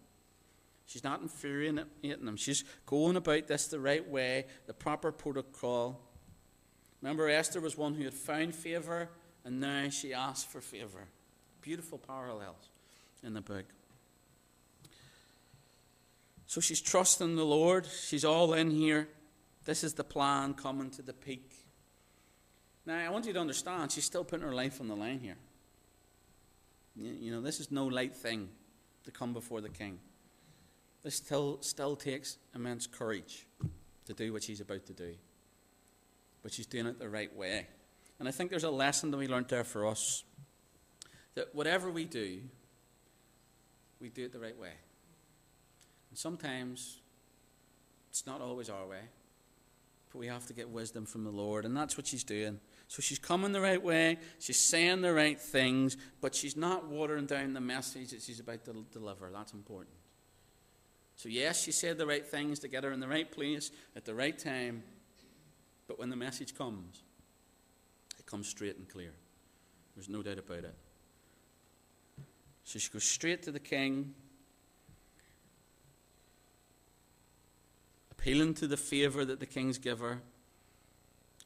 She's 0.87 1.03
not 1.03 1.21
infuriating 1.21 1.85
them. 2.01 2.37
She's 2.37 2.63
going 2.85 3.17
about 3.17 3.47
this 3.47 3.67
the 3.67 3.79
right 3.79 4.07
way, 4.09 4.45
the 4.65 4.73
proper 4.73 5.11
protocol. 5.11 6.01
Remember, 7.01 7.29
Esther 7.29 7.59
was 7.59 7.77
one 7.77 7.93
who 7.93 8.05
had 8.05 8.13
found 8.13 8.55
favour, 8.55 9.09
and 9.43 9.59
now 9.59 9.89
she 9.89 10.13
asked 10.13 10.49
for 10.49 10.61
favour. 10.61 11.09
Beautiful 11.61 11.97
parallels 11.97 12.69
in 13.21 13.33
the 13.33 13.41
book. 13.41 13.65
So 16.45 16.61
she's 16.61 16.79
trusting 16.79 17.35
the 17.35 17.45
Lord. 17.45 17.85
She's 17.85 18.23
all 18.23 18.53
in 18.53 18.71
here. 18.71 19.09
This 19.65 19.83
is 19.83 19.93
the 19.93 20.05
plan 20.05 20.53
coming 20.53 20.89
to 20.91 21.01
the 21.01 21.11
peak. 21.11 21.51
Now, 22.85 22.97
I 22.97 23.09
want 23.09 23.25
you 23.25 23.33
to 23.33 23.39
understand, 23.41 23.91
she's 23.91 24.05
still 24.05 24.23
putting 24.23 24.47
her 24.47 24.55
life 24.55 24.79
on 24.79 24.87
the 24.87 24.95
line 24.95 25.19
here. 25.19 25.35
You 26.95 27.31
know, 27.31 27.41
this 27.41 27.59
is 27.59 27.69
no 27.69 27.85
light 27.85 28.15
thing 28.15 28.47
to 29.03 29.11
come 29.11 29.33
before 29.33 29.59
the 29.59 29.69
king. 29.69 29.99
This 31.07 31.15
still, 31.15 31.59
still 31.61 31.95
takes 31.95 32.37
immense 32.53 32.85
courage 32.85 33.47
to 34.07 34.13
do 34.13 34.33
what 34.33 34.43
she's 34.43 34.59
about 34.59 34.85
to 34.87 34.93
do. 34.93 35.13
But 36.43 36.51
she's 36.51 36.65
doing 36.65 36.85
it 36.85 36.99
the 36.99 37.07
right 37.07 37.33
way. 37.33 37.67
And 38.19 38.27
I 38.27 38.31
think 38.31 38.49
there's 38.49 38.65
a 38.65 38.69
lesson 38.69 39.11
that 39.11 39.17
we 39.17 39.25
learned 39.25 39.47
there 39.47 39.63
for 39.63 39.87
us 39.87 40.25
that 41.35 41.55
whatever 41.55 41.89
we 41.89 42.03
do, 42.03 42.41
we 44.01 44.09
do 44.09 44.25
it 44.25 44.33
the 44.33 44.39
right 44.39 44.59
way. 44.59 44.73
And 46.09 46.19
sometimes 46.19 46.97
it's 48.09 48.25
not 48.25 48.41
always 48.41 48.69
our 48.69 48.85
way, 48.85 49.03
but 50.11 50.19
we 50.19 50.27
have 50.27 50.45
to 50.47 50.53
get 50.53 50.67
wisdom 50.67 51.05
from 51.05 51.23
the 51.23 51.31
Lord, 51.31 51.63
and 51.63 51.73
that's 51.77 51.95
what 51.95 52.05
she's 52.05 52.25
doing. 52.25 52.59
So 52.89 53.01
she's 53.01 53.17
coming 53.17 53.53
the 53.53 53.61
right 53.61 53.81
way, 53.81 54.17
she's 54.39 54.59
saying 54.59 55.03
the 55.03 55.13
right 55.13 55.39
things, 55.39 55.95
but 56.19 56.35
she's 56.35 56.57
not 56.57 56.89
watering 56.89 57.27
down 57.27 57.53
the 57.53 57.61
message 57.61 58.09
that 58.09 58.23
she's 58.23 58.41
about 58.41 58.65
to 58.65 58.85
deliver. 58.91 59.31
That's 59.31 59.53
important. 59.53 59.96
So, 61.17 61.29
yes, 61.29 61.63
she 61.63 61.71
said 61.71 61.97
the 61.97 62.05
right 62.05 62.25
things 62.25 62.59
to 62.59 62.67
get 62.67 62.83
her 62.83 62.91
in 62.91 62.99
the 62.99 63.07
right 63.07 63.29
place 63.29 63.71
at 63.95 64.05
the 64.05 64.13
right 64.13 64.37
time. 64.37 64.83
But 65.87 65.97
when 65.97 66.09
the 66.09 66.15
message 66.15 66.55
comes, 66.55 67.01
it 68.19 68.25
comes 68.27 68.47
straight 68.47 68.77
and 68.77 68.87
clear. 68.87 69.13
There's 69.95 70.09
no 70.09 70.21
doubt 70.21 70.37
about 70.37 70.59
it. 70.59 70.75
So 72.63 72.77
she 72.77 72.91
goes 72.91 73.03
straight 73.03 73.41
to 73.43 73.51
the 73.51 73.59
king, 73.59 74.13
appealing 78.11 78.53
to 78.55 78.67
the 78.67 78.77
favour 78.77 79.25
that 79.25 79.39
the 79.39 79.45
king's 79.47 79.79
give 79.79 79.99
her, 79.99 80.21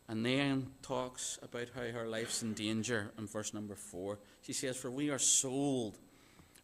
and 0.09 0.25
then 0.25 0.67
talks 0.81 1.39
about 1.41 1.69
how 1.73 1.83
her 1.83 2.07
life's 2.07 2.43
in 2.43 2.53
danger 2.53 3.11
in 3.17 3.25
verse 3.25 3.53
number 3.53 3.75
four. 3.75 4.19
She 4.41 4.51
says, 4.51 4.75
For 4.75 4.91
we 4.91 5.11
are 5.11 5.19
sold, 5.19 5.97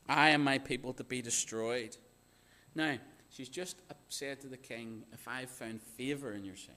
I 0.09 0.31
and 0.31 0.43
my 0.43 0.57
people 0.57 0.91
to 0.93 1.05
be 1.05 1.21
destroyed. 1.21 1.95
Now, 2.77 2.97
she's 3.31 3.49
just 3.49 3.75
said 4.07 4.39
to 4.41 4.47
the 4.47 4.55
king, 4.55 5.03
If 5.11 5.27
I've 5.27 5.49
found 5.49 5.81
favour 5.81 6.31
in 6.33 6.45
your 6.45 6.55
sight. 6.55 6.75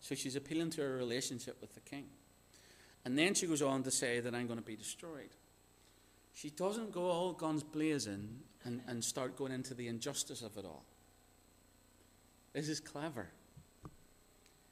So 0.00 0.14
she's 0.14 0.34
appealing 0.34 0.70
to 0.70 0.80
her 0.80 0.96
relationship 0.96 1.58
with 1.60 1.74
the 1.74 1.80
king. 1.80 2.06
And 3.04 3.18
then 3.18 3.34
she 3.34 3.46
goes 3.46 3.60
on 3.60 3.82
to 3.82 3.90
say 3.90 4.20
that 4.20 4.34
I'm 4.34 4.46
going 4.46 4.58
to 4.58 4.64
be 4.64 4.76
destroyed. 4.76 5.28
She 6.32 6.48
doesn't 6.48 6.90
go 6.90 7.02
all 7.04 7.34
guns 7.34 7.62
blazing 7.62 8.40
and, 8.64 8.80
and 8.88 9.04
start 9.04 9.36
going 9.36 9.52
into 9.52 9.74
the 9.74 9.88
injustice 9.88 10.40
of 10.40 10.56
it 10.56 10.64
all. 10.64 10.84
This 12.54 12.70
is 12.70 12.80
clever. 12.80 13.28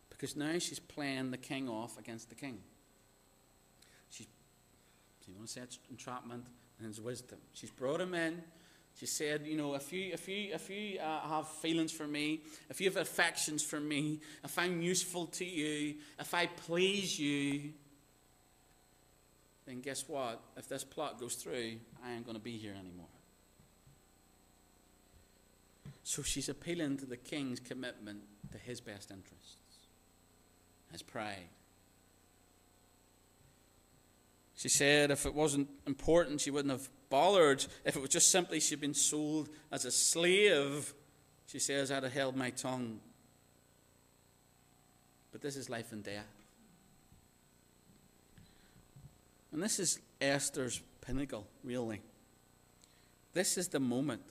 Because 0.08 0.34
now 0.34 0.58
she's 0.58 0.80
playing 0.80 1.30
the 1.30 1.36
king 1.36 1.68
off 1.68 1.98
against 1.98 2.30
the 2.30 2.36
king. 2.36 2.58
She's, 4.08 4.28
you 5.26 5.34
want 5.34 5.48
to 5.48 5.52
say 5.52 5.60
it's 5.60 5.78
entrapment 5.90 6.46
and 6.78 6.88
it's 6.88 7.00
wisdom. 7.00 7.38
She's 7.52 7.70
brought 7.70 8.00
him 8.00 8.14
in. 8.14 8.42
She 8.98 9.06
said, 9.06 9.46
you 9.46 9.56
know, 9.56 9.74
if 9.74 9.92
you, 9.92 10.12
if 10.12 10.28
you, 10.28 10.54
if 10.54 10.70
you 10.70 10.98
uh, 11.00 11.20
have 11.28 11.48
feelings 11.48 11.90
for 11.90 12.06
me, 12.06 12.42
if 12.70 12.80
you 12.80 12.88
have 12.88 12.96
affections 12.96 13.62
for 13.62 13.80
me, 13.80 14.20
if 14.44 14.58
I'm 14.58 14.80
useful 14.80 15.26
to 15.26 15.44
you, 15.44 15.96
if 16.20 16.34
I 16.34 16.46
please 16.46 17.18
you, 17.18 17.72
then 19.66 19.80
guess 19.80 20.08
what? 20.08 20.40
If 20.56 20.68
this 20.68 20.84
plot 20.84 21.18
goes 21.18 21.34
through, 21.34 21.76
I 22.04 22.12
ain't 22.12 22.24
going 22.24 22.36
to 22.36 22.42
be 22.42 22.58
here 22.58 22.74
anymore. 22.78 23.06
So 26.04 26.22
she's 26.22 26.48
appealing 26.48 26.98
to 26.98 27.06
the 27.06 27.16
king's 27.16 27.60
commitment 27.60 28.22
to 28.52 28.58
his 28.58 28.80
best 28.80 29.10
interests, 29.10 29.56
his 30.90 31.02
pride. 31.02 31.48
She 34.56 34.68
said 34.68 35.10
if 35.10 35.26
it 35.26 35.34
wasn't 35.34 35.68
important, 35.86 36.40
she 36.40 36.50
wouldn't 36.50 36.70
have 36.70 36.88
bothered. 37.12 37.66
If 37.84 37.94
it 37.94 38.00
was 38.00 38.08
just 38.08 38.30
simply 38.30 38.58
she'd 38.58 38.80
been 38.80 38.94
sold 38.94 39.50
as 39.70 39.84
a 39.84 39.90
slave, 39.90 40.94
she 41.46 41.58
says, 41.58 41.92
I'd 41.92 42.04
have 42.04 42.12
held 42.12 42.34
my 42.34 42.48
tongue. 42.48 43.00
But 45.30 45.42
this 45.42 45.54
is 45.54 45.68
life 45.68 45.92
and 45.92 46.02
death. 46.02 46.24
And 49.52 49.62
this 49.62 49.78
is 49.78 49.98
Esther's 50.22 50.80
pinnacle, 51.02 51.46
really. 51.62 52.00
This 53.34 53.58
is 53.58 53.68
the 53.68 53.80
moment. 53.80 54.22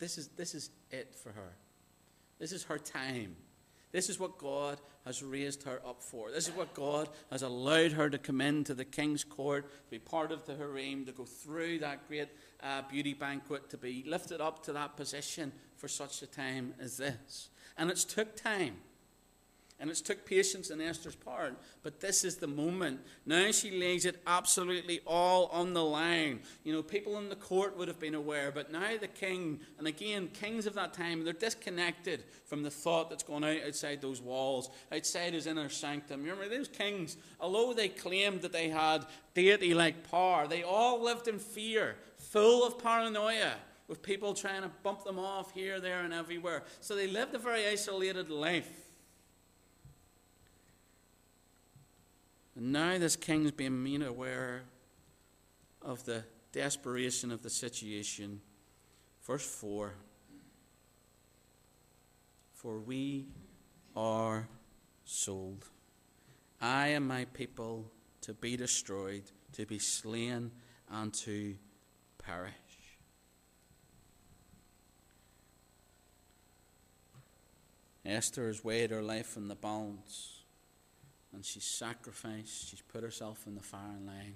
This 0.00 0.18
is, 0.18 0.28
this 0.36 0.56
is 0.56 0.70
it 0.90 1.14
for 1.14 1.30
her. 1.30 1.52
This 2.40 2.50
is 2.50 2.64
her 2.64 2.78
time. 2.78 3.36
This 3.92 4.10
is 4.10 4.18
what 4.18 4.36
God 4.36 4.80
has 5.04 5.22
raised 5.22 5.64
her 5.64 5.80
up 5.86 6.02
for. 6.02 6.30
This 6.30 6.48
is 6.48 6.54
what 6.54 6.74
God 6.74 7.08
has 7.30 7.42
allowed 7.42 7.92
her 7.92 8.08
to 8.08 8.18
come 8.18 8.40
into 8.40 8.74
the 8.74 8.84
king's 8.84 9.24
court, 9.24 9.68
to 9.84 9.90
be 9.90 9.98
part 9.98 10.32
of 10.32 10.46
the 10.46 10.54
harem, 10.54 11.04
to 11.06 11.12
go 11.12 11.24
through 11.24 11.80
that 11.80 12.06
great 12.08 12.28
uh, 12.62 12.82
beauty 12.90 13.14
banquet, 13.14 13.68
to 13.70 13.76
be 13.76 14.04
lifted 14.06 14.40
up 14.40 14.62
to 14.64 14.72
that 14.72 14.96
position 14.96 15.52
for 15.76 15.88
such 15.88 16.22
a 16.22 16.26
time 16.26 16.74
as 16.78 16.96
this. 16.96 17.48
And 17.76 17.90
it's 17.90 18.04
took 18.04 18.36
time. 18.36 18.76
And 19.82 19.90
it's 19.90 20.00
took 20.00 20.24
patience 20.24 20.70
on 20.70 20.80
Esther's 20.80 21.16
part, 21.16 21.56
but 21.82 21.98
this 21.98 22.22
is 22.22 22.36
the 22.36 22.46
moment. 22.46 23.00
Now 23.26 23.50
she 23.50 23.72
lays 23.72 24.04
it 24.04 24.22
absolutely 24.28 25.00
all 25.04 25.46
on 25.46 25.72
the 25.72 25.82
line. 25.82 26.38
You 26.62 26.72
know, 26.72 26.84
people 26.84 27.18
in 27.18 27.28
the 27.28 27.34
court 27.34 27.76
would 27.76 27.88
have 27.88 27.98
been 27.98 28.14
aware, 28.14 28.52
but 28.52 28.70
now 28.70 28.96
the 29.00 29.08
king, 29.08 29.58
and 29.78 29.88
again, 29.88 30.28
kings 30.28 30.66
of 30.66 30.74
that 30.74 30.94
time, 30.94 31.24
they're 31.24 31.32
disconnected 31.32 32.22
from 32.44 32.62
the 32.62 32.70
thought 32.70 33.10
that's 33.10 33.24
going 33.24 33.42
out 33.42 33.66
outside 33.66 34.00
those 34.00 34.22
walls, 34.22 34.70
outside 34.92 35.34
his 35.34 35.48
inner 35.48 35.68
sanctum. 35.68 36.24
You 36.24 36.30
remember 36.30 36.56
those 36.56 36.68
kings, 36.68 37.16
although 37.40 37.74
they 37.74 37.88
claimed 37.88 38.42
that 38.42 38.52
they 38.52 38.68
had 38.68 39.04
deity 39.34 39.74
like 39.74 40.08
power, 40.08 40.46
they 40.46 40.62
all 40.62 41.02
lived 41.02 41.26
in 41.26 41.40
fear, 41.40 41.96
full 42.18 42.64
of 42.64 42.78
paranoia 42.78 43.54
with 43.88 44.00
people 44.00 44.32
trying 44.32 44.62
to 44.62 44.70
bump 44.84 45.02
them 45.02 45.18
off 45.18 45.52
here, 45.52 45.80
there, 45.80 46.02
and 46.02 46.14
everywhere. 46.14 46.62
So 46.78 46.94
they 46.94 47.08
lived 47.08 47.34
a 47.34 47.38
very 47.38 47.66
isolated 47.66 48.30
life. 48.30 48.81
And 52.54 52.72
now 52.72 52.98
this 52.98 53.16
king's 53.16 53.50
being 53.50 53.82
made 53.82 54.02
aware 54.02 54.64
of 55.80 56.04
the 56.04 56.24
desperation 56.52 57.30
of 57.30 57.42
the 57.42 57.50
situation. 57.50 58.40
Verse 59.22 59.46
4 59.46 59.94
For 62.54 62.78
we 62.78 63.28
are 63.96 64.48
sold, 65.04 65.66
I 66.60 66.88
and 66.88 67.08
my 67.08 67.24
people 67.26 67.90
to 68.22 68.34
be 68.34 68.56
destroyed, 68.56 69.24
to 69.52 69.66
be 69.66 69.78
slain, 69.78 70.52
and 70.90 71.12
to 71.14 71.56
perish. 72.18 72.52
Esther 78.04 78.48
has 78.48 78.62
weighed 78.62 78.90
her 78.90 79.02
life 79.02 79.36
in 79.36 79.48
the 79.48 79.54
balance 79.54 80.41
and 81.34 81.44
she's 81.44 81.64
sacrificed, 81.64 82.68
she's 82.68 82.82
put 82.82 83.02
herself 83.02 83.46
in 83.46 83.54
the 83.54 83.62
firing 83.62 84.06
line. 84.06 84.34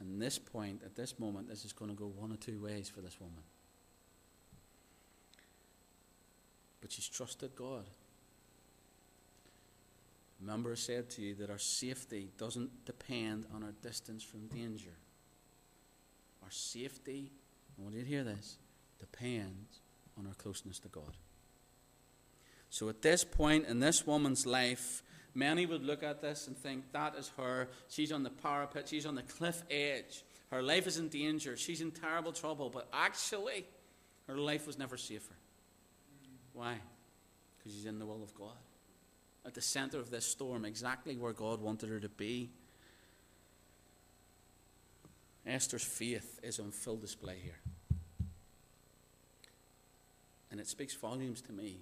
And 0.00 0.20
this 0.20 0.38
point, 0.38 0.82
at 0.84 0.96
this 0.96 1.18
moment, 1.18 1.48
this 1.48 1.64
is 1.64 1.72
going 1.72 1.90
to 1.90 1.96
go 1.96 2.06
one 2.06 2.32
or 2.32 2.36
two 2.36 2.60
ways 2.60 2.88
for 2.88 3.00
this 3.00 3.20
woman. 3.20 3.42
But 6.80 6.90
she's 6.90 7.08
trusted 7.08 7.54
God. 7.54 7.84
Remember, 10.40 10.72
I 10.72 10.74
said 10.74 11.08
to 11.10 11.22
you 11.22 11.36
that 11.36 11.50
our 11.50 11.58
safety 11.58 12.30
doesn't 12.36 12.84
depend 12.84 13.46
on 13.54 13.62
our 13.62 13.74
distance 13.80 14.24
from 14.24 14.48
danger. 14.48 14.96
Our 16.42 16.50
safety, 16.50 17.30
I 17.78 17.82
want 17.82 17.94
you 17.94 18.02
to 18.02 18.08
hear 18.08 18.24
this, 18.24 18.58
depends 18.98 19.78
on 20.18 20.26
our 20.26 20.34
closeness 20.34 20.80
to 20.80 20.88
God. 20.88 21.16
So 22.70 22.88
at 22.88 23.02
this 23.02 23.22
point 23.22 23.66
in 23.66 23.78
this 23.78 24.04
woman's 24.04 24.44
life, 24.44 25.04
Many 25.34 25.64
would 25.64 25.82
look 25.82 26.02
at 26.02 26.20
this 26.20 26.46
and 26.46 26.56
think, 26.56 26.92
that 26.92 27.14
is 27.16 27.30
her. 27.38 27.68
She's 27.88 28.12
on 28.12 28.22
the 28.22 28.30
parapet, 28.30 28.88
she's 28.88 29.06
on 29.06 29.14
the 29.14 29.22
cliff 29.22 29.62
edge. 29.70 30.24
Her 30.50 30.62
life 30.62 30.86
is 30.86 30.98
in 30.98 31.08
danger, 31.08 31.56
she's 31.56 31.80
in 31.80 31.90
terrible 31.90 32.32
trouble. 32.32 32.68
But 32.68 32.88
actually, 32.92 33.64
her 34.26 34.36
life 34.36 34.66
was 34.66 34.78
never 34.78 34.98
safer. 34.98 35.34
Why? 36.52 36.76
Because 37.58 37.72
she's 37.72 37.86
in 37.86 37.98
the 37.98 38.04
will 38.04 38.22
of 38.22 38.34
God. 38.34 38.56
At 39.46 39.54
the 39.54 39.62
center 39.62 39.98
of 39.98 40.10
this 40.10 40.26
storm, 40.26 40.66
exactly 40.66 41.16
where 41.16 41.32
God 41.32 41.60
wanted 41.62 41.88
her 41.88 42.00
to 42.00 42.08
be. 42.10 42.50
Esther's 45.46 45.82
faith 45.82 46.38
is 46.42 46.60
on 46.60 46.70
full 46.70 46.96
display 46.96 47.38
here. 47.42 47.58
And 50.50 50.60
it 50.60 50.68
speaks 50.68 50.94
volumes 50.94 51.40
to 51.42 51.52
me. 51.52 51.78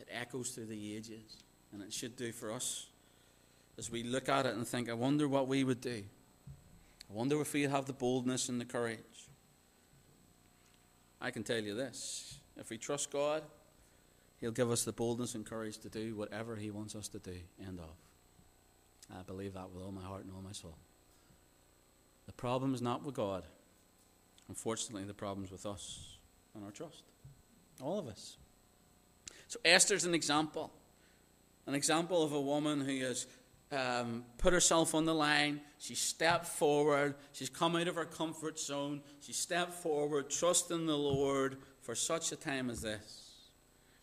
It 0.00 0.08
echoes 0.10 0.50
through 0.50 0.66
the 0.66 0.96
ages 0.96 1.36
and 1.72 1.82
it 1.82 1.92
should 1.92 2.16
do 2.16 2.32
for 2.32 2.52
us 2.52 2.86
as 3.78 3.90
we 3.90 4.02
look 4.02 4.28
at 4.28 4.44
it 4.44 4.54
and 4.54 4.66
think, 4.66 4.90
I 4.90 4.94
wonder 4.94 5.28
what 5.28 5.46
we 5.46 5.62
would 5.64 5.80
do. 5.80 6.02
I 7.08 7.12
wonder 7.12 7.40
if 7.40 7.52
we'd 7.52 7.70
have 7.70 7.86
the 7.86 7.92
boldness 7.92 8.48
and 8.48 8.60
the 8.60 8.64
courage. 8.64 8.98
I 11.20 11.30
can 11.30 11.42
tell 11.42 11.60
you 11.60 11.74
this 11.74 12.38
if 12.56 12.70
we 12.70 12.78
trust 12.78 13.10
God, 13.10 13.42
He'll 14.40 14.50
give 14.50 14.70
us 14.70 14.84
the 14.84 14.92
boldness 14.92 15.34
and 15.34 15.44
courage 15.44 15.78
to 15.78 15.88
do 15.88 16.14
whatever 16.14 16.56
He 16.56 16.70
wants 16.70 16.94
us 16.94 17.08
to 17.08 17.18
do. 17.18 17.36
End 17.64 17.78
of. 17.80 17.90
I 19.16 19.22
believe 19.22 19.54
that 19.54 19.70
with 19.70 19.82
all 19.82 19.92
my 19.92 20.02
heart 20.02 20.24
and 20.24 20.32
all 20.34 20.42
my 20.42 20.52
soul. 20.52 20.76
The 22.26 22.32
problem 22.32 22.74
is 22.74 22.82
not 22.82 23.04
with 23.04 23.14
God. 23.14 23.44
Unfortunately, 24.48 25.04
the 25.04 25.14
problem's 25.14 25.50
with 25.50 25.66
us 25.66 26.18
and 26.54 26.64
our 26.64 26.70
trust. 26.70 27.04
All 27.80 27.98
of 27.98 28.06
us. 28.06 28.36
So 29.46 29.58
Esther's 29.64 30.04
an 30.04 30.14
example. 30.14 30.70
An 31.68 31.74
example 31.74 32.22
of 32.22 32.32
a 32.32 32.40
woman 32.40 32.80
who 32.80 33.04
has 33.04 33.26
um, 33.70 34.24
put 34.38 34.54
herself 34.54 34.94
on 34.94 35.04
the 35.04 35.14
line. 35.14 35.60
She 35.78 35.94
stepped 35.94 36.46
forward. 36.46 37.14
She's 37.32 37.50
come 37.50 37.76
out 37.76 37.88
of 37.88 37.96
her 37.96 38.06
comfort 38.06 38.58
zone. 38.58 39.02
She 39.20 39.34
stepped 39.34 39.74
forward, 39.74 40.30
trusting 40.30 40.86
the 40.86 40.96
Lord 40.96 41.58
for 41.82 41.94
such 41.94 42.32
a 42.32 42.36
time 42.36 42.70
as 42.70 42.80
this. 42.80 43.50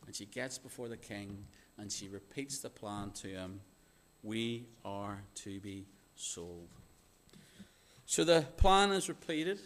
And 0.05 0.15
she 0.15 0.25
gets 0.25 0.59
before 0.59 0.89
the 0.89 0.97
king 0.97 1.45
and 1.79 1.91
she 1.91 2.07
repeats 2.07 2.59
the 2.59 2.69
plan 2.69 3.09
to 3.21 3.29
him 3.29 3.61
We 4.21 4.67
are 4.85 5.23
to 5.35 5.59
be 5.59 5.87
sold. 6.15 6.69
So 8.05 8.23
the 8.23 8.45
plan 8.57 8.91
is 8.91 9.09
repeated. 9.09 9.59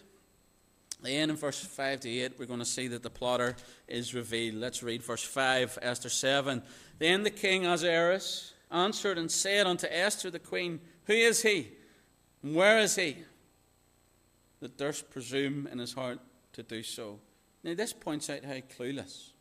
Then 1.01 1.29
in 1.29 1.35
verse 1.35 1.59
5 1.63 2.01
to 2.01 2.09
8, 2.09 2.33
we're 2.37 2.45
going 2.45 2.59
to 2.59 2.65
see 2.65 2.87
that 2.89 3.03
the 3.03 3.09
plotter 3.09 3.55
is 3.87 4.13
revealed. 4.13 4.55
Let's 4.55 4.83
read 4.83 5.01
verse 5.01 5.23
5, 5.23 5.79
Esther 5.81 6.09
7. 6.09 6.61
Then 6.97 7.23
the 7.23 7.29
king 7.29 7.65
Ahasuerus 7.65 8.53
answered 8.69 9.17
and 9.17 9.31
said 9.31 9.65
unto 9.65 9.87
Esther 9.89 10.29
the 10.29 10.39
queen, 10.39 10.81
Who 11.05 11.13
is 11.13 11.41
he? 11.41 11.69
And 12.43 12.55
where 12.55 12.79
is 12.79 12.95
he? 12.95 13.17
That 14.59 14.77
durst 14.77 15.09
presume 15.09 15.67
in 15.67 15.79
his 15.79 15.93
heart 15.93 16.19
to 16.53 16.63
do 16.63 16.83
so. 16.83 17.19
Now, 17.63 17.73
this 17.73 17.93
points 17.93 18.29
out 18.29 18.43
how 18.43 18.55
clueless 18.77 19.31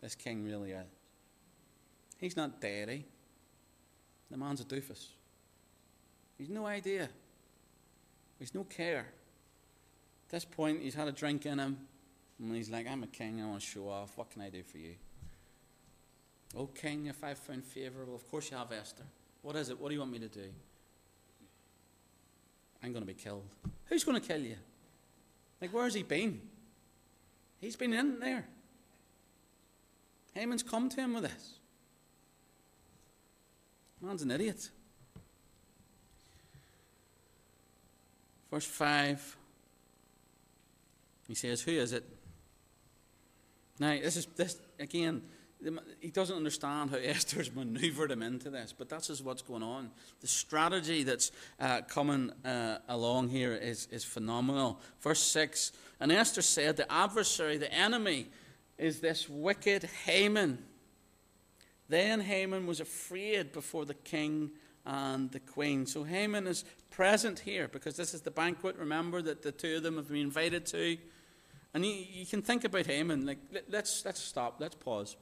this 0.00 0.14
king 0.14 0.44
really 0.44 0.72
is. 0.72 0.86
He's 2.18 2.36
not 2.36 2.60
deity. 2.60 2.92
Eh? 2.92 3.10
The 4.30 4.36
man's 4.36 4.60
a 4.60 4.64
doofus. 4.64 5.08
He's 6.36 6.48
no 6.48 6.66
idea. 6.66 7.08
He's 8.38 8.54
no 8.54 8.64
care. 8.64 9.06
At 10.28 10.32
this 10.32 10.44
point, 10.44 10.82
he's 10.82 10.94
had 10.94 11.08
a 11.08 11.12
drink 11.12 11.46
in 11.46 11.58
him, 11.58 11.78
and 12.38 12.54
he's 12.54 12.68
like, 12.68 12.86
I'm 12.86 13.02
a 13.02 13.06
king, 13.06 13.40
I 13.40 13.46
want 13.46 13.62
to 13.62 13.66
show 13.66 13.88
off. 13.88 14.18
What 14.18 14.28
can 14.28 14.42
I 14.42 14.50
do 14.50 14.62
for 14.62 14.76
you? 14.76 14.94
Oh, 16.54 16.66
king, 16.66 17.06
if 17.06 17.24
I've 17.24 17.38
found 17.38 17.64
favourable, 17.64 18.14
of 18.14 18.28
course 18.30 18.50
you 18.50 18.58
have 18.58 18.70
Esther. 18.70 19.04
What 19.40 19.56
is 19.56 19.70
it? 19.70 19.80
What 19.80 19.88
do 19.88 19.94
you 19.94 20.00
want 20.00 20.12
me 20.12 20.18
to 20.18 20.28
do? 20.28 20.50
I'm 22.82 22.92
going 22.92 23.00
to 23.02 23.06
be 23.06 23.14
killed. 23.14 23.48
Who's 23.86 24.04
going 24.04 24.20
to 24.20 24.26
kill 24.26 24.42
you? 24.42 24.56
Like, 25.62 25.70
where's 25.72 25.94
he 25.94 26.02
been? 26.02 26.42
He's 27.58 27.76
been 27.76 27.94
in 27.94 28.20
there. 28.20 28.44
Haman's 30.34 30.62
come 30.62 30.90
to 30.90 31.00
him 31.00 31.14
with 31.14 31.22
this. 31.22 31.54
Man's 34.02 34.20
an 34.20 34.30
idiot. 34.30 34.68
Verse 38.50 38.66
5, 38.66 39.37
he 41.28 41.34
says, 41.34 41.60
Who 41.62 41.72
is 41.72 41.92
it? 41.92 42.04
Now, 43.78 43.90
this 43.90 44.16
is, 44.16 44.26
this, 44.34 44.60
again, 44.80 45.22
he 46.00 46.10
doesn't 46.10 46.36
understand 46.36 46.90
how 46.90 46.96
Esther's 47.02 47.54
maneuvered 47.54 48.10
him 48.10 48.22
into 48.22 48.50
this, 48.50 48.74
but 48.76 48.88
that's 48.88 49.08
just 49.08 49.24
what's 49.24 49.42
going 49.42 49.62
on. 49.62 49.90
The 50.20 50.26
strategy 50.26 51.02
that's 51.02 51.30
uh, 51.60 51.82
coming 51.82 52.32
uh, 52.44 52.78
along 52.88 53.28
here 53.28 53.54
is, 53.54 53.86
is 53.90 54.04
phenomenal. 54.04 54.80
Verse 55.00 55.20
6 55.20 55.72
And 56.00 56.10
Esther 56.10 56.42
said, 56.42 56.76
The 56.76 56.90
adversary, 56.90 57.58
the 57.58 57.72
enemy, 57.72 58.28
is 58.78 59.00
this 59.00 59.28
wicked 59.28 59.84
Haman. 60.04 60.64
Then 61.88 62.20
Haman 62.20 62.66
was 62.66 62.80
afraid 62.80 63.52
before 63.52 63.84
the 63.84 63.94
king 63.94 64.50
and 64.84 65.30
the 65.32 65.40
queen. 65.40 65.86
So 65.86 66.04
Haman 66.04 66.46
is 66.46 66.64
present 66.90 67.40
here 67.40 67.68
because 67.68 67.96
this 67.96 68.14
is 68.14 68.22
the 68.22 68.30
banquet, 68.30 68.76
remember, 68.76 69.22
that 69.22 69.42
the 69.42 69.52
two 69.52 69.76
of 69.76 69.82
them 69.82 69.96
have 69.96 70.08
been 70.08 70.18
invited 70.18 70.66
to. 70.66 70.98
And 71.74 71.84
you, 71.84 71.92
you 71.92 72.26
can 72.26 72.42
think 72.42 72.64
about 72.64 72.86
Haman. 72.86 73.26
Like, 73.26 73.38
let, 73.52 73.70
let's, 73.70 74.04
let's 74.04 74.20
stop, 74.20 74.56
let's 74.58 74.74
pause. 74.76 75.16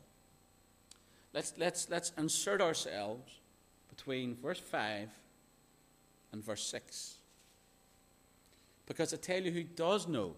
Let's, 1.33 1.53
let's, 1.59 1.91
let's 1.91 2.13
insert 2.17 2.63
ourselves 2.63 3.31
between 3.89 4.37
verse 4.37 4.61
5 4.61 5.11
and 6.33 6.45
verse 6.45 6.63
6. 6.69 7.17
Because 8.87 9.13
I 9.13 9.17
tell 9.17 9.43
you 9.43 9.51
who 9.51 9.65
does 9.65 10.07
know. 10.07 10.35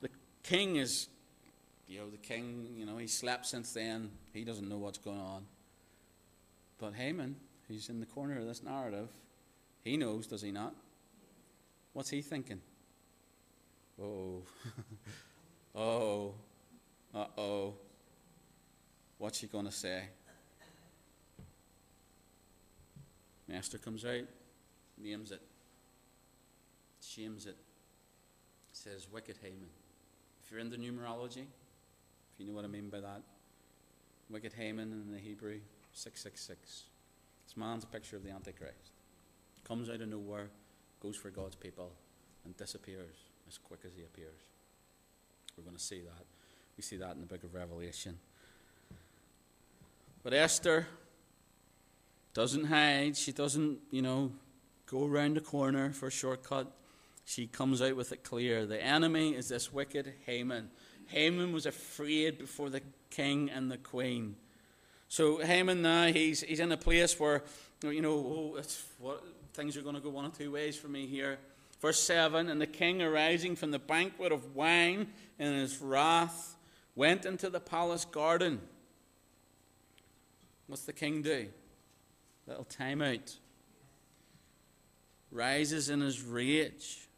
The 0.00 0.08
king 0.42 0.76
is, 0.76 1.08
you 1.88 1.98
know, 1.98 2.10
the 2.10 2.16
king, 2.16 2.68
you 2.76 2.86
know, 2.86 2.96
he 2.96 3.08
slept 3.08 3.46
since 3.46 3.72
then. 3.72 4.10
He 4.32 4.44
doesn't 4.44 4.68
know 4.68 4.78
what's 4.78 4.98
going 4.98 5.20
on. 5.20 5.44
But 6.78 6.94
Haman, 6.94 7.36
who's 7.68 7.88
in 7.88 8.00
the 8.00 8.06
corner 8.06 8.38
of 8.38 8.46
this 8.46 8.62
narrative, 8.62 9.08
he 9.82 9.96
knows, 9.96 10.26
does 10.26 10.42
he 10.42 10.52
not? 10.52 10.74
What's 11.92 12.10
he 12.10 12.22
thinking? 12.22 12.60
Oh, 14.00 14.42
oh, 15.74 16.34
uh 17.14 17.26
oh. 17.36 17.74
What's 19.18 19.40
he 19.40 19.46
going 19.46 19.66
to 19.66 19.72
say? 19.72 20.04
Esther 23.52 23.76
comes 23.76 24.04
out, 24.06 24.24
names 24.98 25.30
it, 25.30 25.42
shames 27.02 27.44
it, 27.44 27.56
says, 28.72 29.06
Wicked 29.12 29.36
Haman. 29.42 29.68
If 30.42 30.50
you're 30.50 30.58
into 30.58 30.78
numerology, 30.78 31.44
if 32.32 32.38
you 32.38 32.46
know 32.46 32.54
what 32.54 32.64
I 32.64 32.68
mean 32.68 32.88
by 32.88 33.00
that, 33.00 33.20
Wicked 34.30 34.54
Haman 34.54 34.90
in 34.90 35.12
the 35.12 35.18
Hebrew, 35.18 35.60
666. 35.92 36.84
This 37.44 37.56
man's 37.56 37.84
a 37.84 37.88
picture 37.88 38.16
of 38.16 38.24
the 38.24 38.30
Antichrist. 38.30 38.90
Comes 39.64 39.90
out 39.90 40.00
of 40.00 40.08
nowhere, 40.08 40.48
goes 41.02 41.16
for 41.16 41.28
God's 41.28 41.56
people, 41.56 41.92
and 42.46 42.56
disappears 42.56 43.31
as 43.52 43.58
quick 43.58 43.80
as 43.84 43.92
he 43.94 44.02
appears. 44.02 44.40
We're 45.56 45.64
going 45.64 45.76
to 45.76 45.82
see 45.82 46.00
that. 46.00 46.24
We 46.76 46.82
see 46.82 46.96
that 46.96 47.14
in 47.14 47.20
the 47.20 47.26
book 47.26 47.44
of 47.44 47.52
Revelation. 47.52 48.18
But 50.22 50.32
Esther 50.32 50.86
doesn't 52.32 52.64
hide. 52.64 53.14
She 53.14 53.30
doesn't, 53.30 53.78
you 53.90 54.00
know, 54.00 54.32
go 54.86 55.06
around 55.06 55.36
the 55.36 55.42
corner 55.42 55.90
for 55.90 56.06
a 56.06 56.10
shortcut. 56.10 56.72
She 57.26 57.46
comes 57.46 57.82
out 57.82 57.94
with 57.94 58.10
it 58.12 58.24
clear. 58.24 58.64
The 58.64 58.82
enemy 58.82 59.34
is 59.34 59.50
this 59.50 59.70
wicked 59.70 60.14
Haman. 60.24 60.70
Haman 61.08 61.52
was 61.52 61.66
afraid 61.66 62.38
before 62.38 62.70
the 62.70 62.80
king 63.10 63.50
and 63.50 63.70
the 63.70 63.76
queen. 63.76 64.36
So 65.08 65.38
Haman 65.38 65.82
now 65.82 66.06
he's 66.06 66.40
he's 66.40 66.60
in 66.60 66.72
a 66.72 66.76
place 66.78 67.20
where 67.20 67.42
you 67.82 68.00
know 68.00 68.14
oh, 68.14 68.62
what 68.98 69.22
things 69.52 69.76
are 69.76 69.82
going 69.82 69.94
to 69.94 70.00
go 70.00 70.08
one 70.08 70.24
of 70.24 70.36
two 70.36 70.50
ways 70.50 70.74
for 70.74 70.88
me 70.88 71.06
here. 71.06 71.38
Verse 71.82 72.02
seven, 72.02 72.48
and 72.48 72.60
the 72.60 72.66
king 72.66 73.02
arising 73.02 73.56
from 73.56 73.72
the 73.72 73.78
banquet 73.78 74.32
of 74.32 74.56
wine 74.56 75.08
in 75.38 75.52
his 75.52 75.82
wrath 75.82 76.56
went 76.94 77.26
into 77.26 77.50
the 77.50 77.60
palace 77.60 78.06
garden 78.06 78.60
What's 80.72 80.84
the 80.84 80.92
king 80.94 81.20
do? 81.20 81.48
Little 82.46 82.64
timeout. 82.64 83.36
Rises 85.30 85.90
in 85.90 86.00
his 86.00 86.22
rage. 86.22 87.08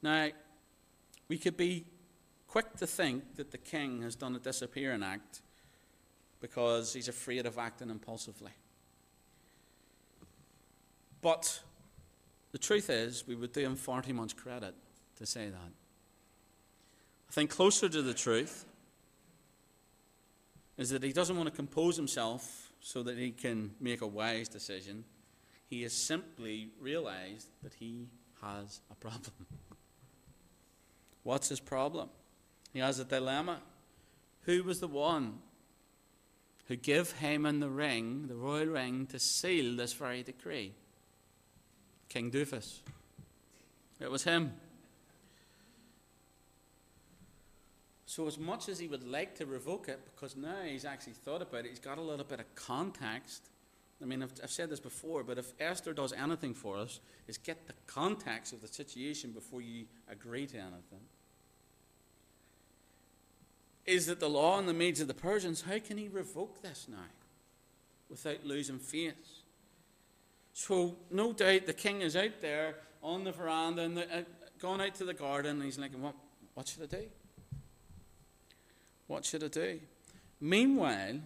Now, 0.00 0.28
we 1.28 1.36
could 1.36 1.58
be 1.58 1.84
quick 2.48 2.76
to 2.78 2.86
think 2.86 3.36
that 3.36 3.50
the 3.50 3.58
king 3.58 4.00
has 4.00 4.16
done 4.16 4.34
a 4.34 4.38
disappearing 4.38 5.02
act 5.02 5.42
because 6.40 6.94
he's 6.94 7.08
afraid 7.08 7.44
of 7.44 7.58
acting 7.58 7.90
impulsively. 7.90 8.52
But 11.20 11.60
the 12.52 12.58
truth 12.58 12.90
is, 12.90 13.26
we 13.26 13.34
would 13.34 13.52
do 13.52 13.60
him 13.60 13.76
far 13.76 14.02
too 14.02 14.14
much 14.14 14.36
credit 14.36 14.74
to 15.16 15.26
say 15.26 15.46
that. 15.46 15.72
I 17.28 17.32
think 17.32 17.50
closer 17.50 17.88
to 17.88 18.02
the 18.02 18.12
truth 18.12 18.66
is 20.76 20.90
that 20.90 21.02
he 21.02 21.12
doesn't 21.12 21.36
want 21.36 21.48
to 21.48 21.54
compose 21.54 21.96
himself 21.96 22.70
so 22.80 23.02
that 23.02 23.16
he 23.16 23.30
can 23.30 23.72
make 23.80 24.02
a 24.02 24.06
wise 24.06 24.48
decision. 24.48 25.04
He 25.66 25.82
has 25.82 25.94
simply 25.94 26.68
realized 26.78 27.48
that 27.62 27.74
he 27.74 28.08
has 28.42 28.80
a 28.90 28.94
problem. 28.94 29.46
What's 31.22 31.48
his 31.48 31.60
problem? 31.60 32.10
He 32.72 32.80
has 32.80 32.98
a 32.98 33.04
dilemma. 33.04 33.60
Who 34.42 34.64
was 34.64 34.80
the 34.80 34.88
one 34.88 35.38
who 36.66 36.76
gave 36.76 37.12
Haman 37.12 37.60
the 37.60 37.70
ring, 37.70 38.26
the 38.26 38.34
royal 38.34 38.66
ring, 38.66 39.06
to 39.06 39.18
seal 39.18 39.76
this 39.76 39.92
very 39.92 40.22
decree? 40.22 40.74
King 42.12 42.30
Doofus. 42.30 42.80
It 43.98 44.10
was 44.10 44.24
him. 44.24 44.52
So, 48.04 48.26
as 48.26 48.38
much 48.38 48.68
as 48.68 48.78
he 48.78 48.86
would 48.86 49.08
like 49.08 49.34
to 49.36 49.46
revoke 49.46 49.88
it, 49.88 49.98
because 50.14 50.36
now 50.36 50.60
he's 50.66 50.84
actually 50.84 51.14
thought 51.14 51.40
about 51.40 51.64
it, 51.64 51.70
he's 51.70 51.78
got 51.78 51.96
a 51.96 52.02
little 52.02 52.26
bit 52.26 52.40
of 52.40 52.54
context. 52.54 53.48
I 54.02 54.04
mean, 54.04 54.22
I've, 54.22 54.32
I've 54.42 54.50
said 54.50 54.68
this 54.68 54.80
before, 54.80 55.24
but 55.24 55.38
if 55.38 55.54
Esther 55.58 55.94
does 55.94 56.12
anything 56.12 56.52
for 56.52 56.76
us, 56.76 57.00
is 57.26 57.38
get 57.38 57.66
the 57.66 57.72
context 57.86 58.52
of 58.52 58.60
the 58.60 58.68
situation 58.68 59.30
before 59.30 59.62
you 59.62 59.86
agree 60.10 60.46
to 60.48 60.58
anything. 60.58 61.06
Is 63.86 64.04
that 64.06 64.20
the 64.20 64.28
law 64.28 64.58
and 64.58 64.68
the 64.68 64.74
Medes 64.74 65.00
of 65.00 65.08
the 65.08 65.14
Persians, 65.14 65.62
how 65.62 65.78
can 65.78 65.96
he 65.96 66.08
revoke 66.08 66.60
this 66.60 66.86
now 66.90 67.08
without 68.10 68.44
losing 68.44 68.78
face? 68.78 69.41
So, 70.52 70.96
no 71.10 71.32
doubt 71.32 71.66
the 71.66 71.72
king 71.72 72.02
is 72.02 72.14
out 72.14 72.40
there 72.40 72.76
on 73.02 73.24
the 73.24 73.32
veranda 73.32 73.82
and 73.82 73.96
the, 73.96 74.02
uh, 74.02 74.22
gone 74.58 74.80
out 74.80 74.94
to 74.96 75.04
the 75.04 75.14
garden, 75.14 75.56
and 75.56 75.64
he's 75.64 75.78
like, 75.78 75.92
what, 75.92 76.14
what 76.54 76.68
should 76.68 76.82
I 76.82 76.86
do? 76.86 77.06
What 79.06 79.24
should 79.24 79.44
I 79.44 79.48
do? 79.48 79.80
Meanwhile, 80.40 81.20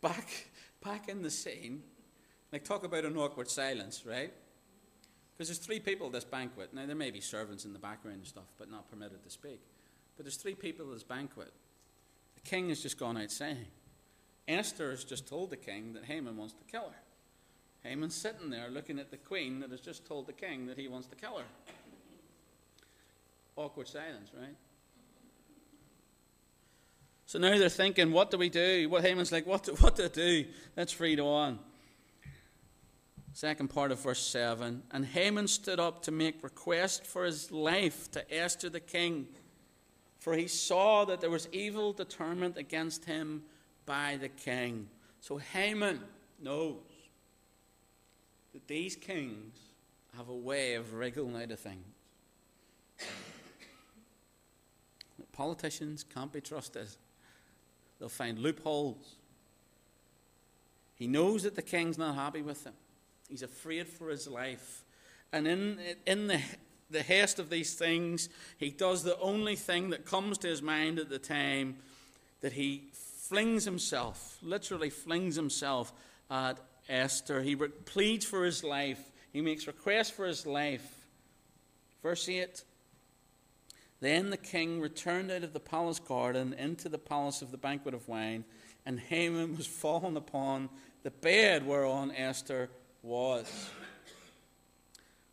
back, 0.00 0.48
back 0.82 1.08
in 1.08 1.22
the 1.22 1.30
scene, 1.30 1.82
like 2.52 2.64
talk 2.64 2.84
about 2.84 3.04
an 3.04 3.16
awkward 3.16 3.50
silence, 3.50 4.04
right? 4.06 4.32
Because 5.36 5.48
there's 5.48 5.58
three 5.58 5.80
people 5.80 6.08
at 6.08 6.12
this 6.12 6.24
banquet. 6.24 6.74
Now, 6.74 6.86
there 6.86 6.96
may 6.96 7.10
be 7.10 7.20
servants 7.20 7.64
in 7.64 7.72
the 7.72 7.78
background 7.78 8.18
and 8.18 8.26
stuff, 8.26 8.52
but 8.58 8.70
not 8.70 8.90
permitted 8.90 9.22
to 9.22 9.30
speak. 9.30 9.60
But 10.16 10.24
there's 10.24 10.36
three 10.36 10.54
people 10.54 10.86
at 10.86 10.92
this 10.92 11.04
banquet. 11.04 11.52
The 12.34 12.40
king 12.40 12.68
has 12.70 12.82
just 12.82 12.98
gone 12.98 13.16
out 13.16 13.30
saying. 13.30 13.66
Esther 14.48 14.90
has 14.90 15.04
just 15.04 15.28
told 15.28 15.50
the 15.50 15.56
king 15.56 15.92
that 15.92 16.04
Haman 16.06 16.36
wants 16.36 16.54
to 16.54 16.64
kill 16.64 16.88
her. 16.88 17.02
Haman's 17.82 18.14
sitting 18.14 18.50
there 18.50 18.68
looking 18.70 18.98
at 18.98 19.10
the 19.10 19.16
queen 19.16 19.60
that 19.60 19.70
has 19.70 19.80
just 19.80 20.06
told 20.06 20.26
the 20.26 20.32
king 20.32 20.66
that 20.66 20.76
he 20.76 20.88
wants 20.88 21.06
to 21.08 21.16
kill 21.16 21.38
her. 21.38 21.44
Awkward 23.56 23.88
silence, 23.88 24.30
right? 24.38 24.54
So 27.26 27.38
now 27.38 27.58
they're 27.58 27.68
thinking, 27.68 28.10
what 28.10 28.30
do 28.30 28.38
we 28.38 28.48
do? 28.48 28.88
What 28.88 29.04
Haman's 29.04 29.32
like, 29.32 29.46
what 29.46 29.62
do, 29.64 29.72
what 29.74 29.96
do 29.96 30.04
I 30.04 30.08
do? 30.08 30.44
Let's 30.76 30.98
read 30.98 31.20
on. 31.20 31.58
Second 33.32 33.68
part 33.68 33.92
of 33.92 34.00
verse 34.00 34.22
7. 34.26 34.82
And 34.90 35.04
Haman 35.04 35.46
stood 35.46 35.78
up 35.78 36.02
to 36.04 36.10
make 36.10 36.42
request 36.42 37.06
for 37.06 37.24
his 37.24 37.52
life 37.52 38.10
to 38.12 38.34
Esther 38.34 38.68
the 38.68 38.80
king, 38.80 39.28
for 40.18 40.34
he 40.34 40.48
saw 40.48 41.04
that 41.04 41.20
there 41.20 41.30
was 41.30 41.48
evil 41.52 41.92
determined 41.92 42.56
against 42.56 43.04
him 43.04 43.42
by 43.86 44.16
the 44.20 44.28
king. 44.28 44.88
So 45.20 45.36
Haman 45.36 46.00
knows 46.42 46.78
that 48.58 48.66
these 48.66 48.96
kings 48.96 49.56
have 50.16 50.28
a 50.28 50.34
way 50.34 50.74
of 50.74 50.94
wriggling 50.94 51.40
out 51.40 51.52
of 51.52 51.60
things. 51.60 51.86
Politicians 55.32 56.04
can't 56.12 56.32
be 56.32 56.40
trusted. 56.40 56.88
They'll 58.00 58.08
find 58.08 58.36
loopholes. 58.36 59.14
He 60.96 61.06
knows 61.06 61.44
that 61.44 61.54
the 61.54 61.62
king's 61.62 61.98
not 61.98 62.16
happy 62.16 62.42
with 62.42 62.64
him. 62.66 62.72
He's 63.28 63.44
afraid 63.44 63.86
for 63.86 64.08
his 64.08 64.26
life. 64.26 64.82
And 65.32 65.46
in, 65.46 65.78
in 66.04 66.26
the, 66.26 66.40
the 66.90 67.02
haste 67.02 67.38
of 67.38 67.50
these 67.50 67.74
things, 67.74 68.28
he 68.56 68.70
does 68.70 69.04
the 69.04 69.16
only 69.20 69.54
thing 69.54 69.90
that 69.90 70.04
comes 70.04 70.36
to 70.38 70.48
his 70.48 70.62
mind 70.62 70.98
at 70.98 71.10
the 71.10 71.20
time 71.20 71.76
that 72.40 72.54
he 72.54 72.88
flings 72.92 73.64
himself, 73.64 74.38
literally 74.42 74.90
flings 74.90 75.36
himself 75.36 75.92
at 76.28 76.58
Esther. 76.88 77.42
He 77.42 77.54
pleads 77.54 78.24
for 78.24 78.44
his 78.44 78.64
life. 78.64 79.00
He 79.32 79.40
makes 79.40 79.66
requests 79.66 80.10
for 80.10 80.26
his 80.26 80.46
life. 80.46 81.06
Verse 82.02 82.28
8 82.28 82.62
Then 84.00 84.30
the 84.30 84.36
king 84.36 84.80
returned 84.80 85.30
out 85.30 85.44
of 85.44 85.52
the 85.52 85.60
palace 85.60 85.98
garden 85.98 86.54
into 86.54 86.88
the 86.88 86.98
palace 86.98 87.42
of 87.42 87.50
the 87.50 87.58
banquet 87.58 87.94
of 87.94 88.08
wine, 88.08 88.44
and 88.86 88.98
Haman 88.98 89.56
was 89.56 89.66
fallen 89.66 90.16
upon 90.16 90.70
the 91.02 91.10
bed 91.10 91.66
whereon 91.66 92.10
Esther 92.12 92.70
was. 93.02 93.70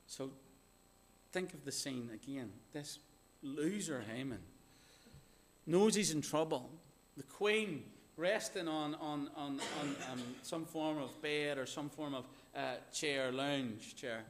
So 0.08 0.32
think 1.32 1.54
of 1.54 1.66
the 1.66 1.72
scene 1.72 2.10
again. 2.14 2.52
This 2.74 3.00
loser 3.42 4.04
Haman 4.14 4.40
knows 5.66 5.96
he's 5.96 6.12
in 6.12 6.22
trouble. 6.22 6.70
The 7.18 7.24
queen 7.24 7.84
resting 8.18 8.68
on, 8.68 8.96
on, 8.96 9.30
on, 9.36 9.60
on 9.82 9.96
um, 10.12 10.22
some 10.42 10.66
form 10.66 10.98
of 10.98 11.22
bed 11.22 11.58
or 11.58 11.66
some 11.66 11.90
form 11.90 12.14
of 12.14 12.26
uh, 12.56 12.76
chair, 12.94 13.32
lounge 13.32 13.96
chair. 13.96 14.24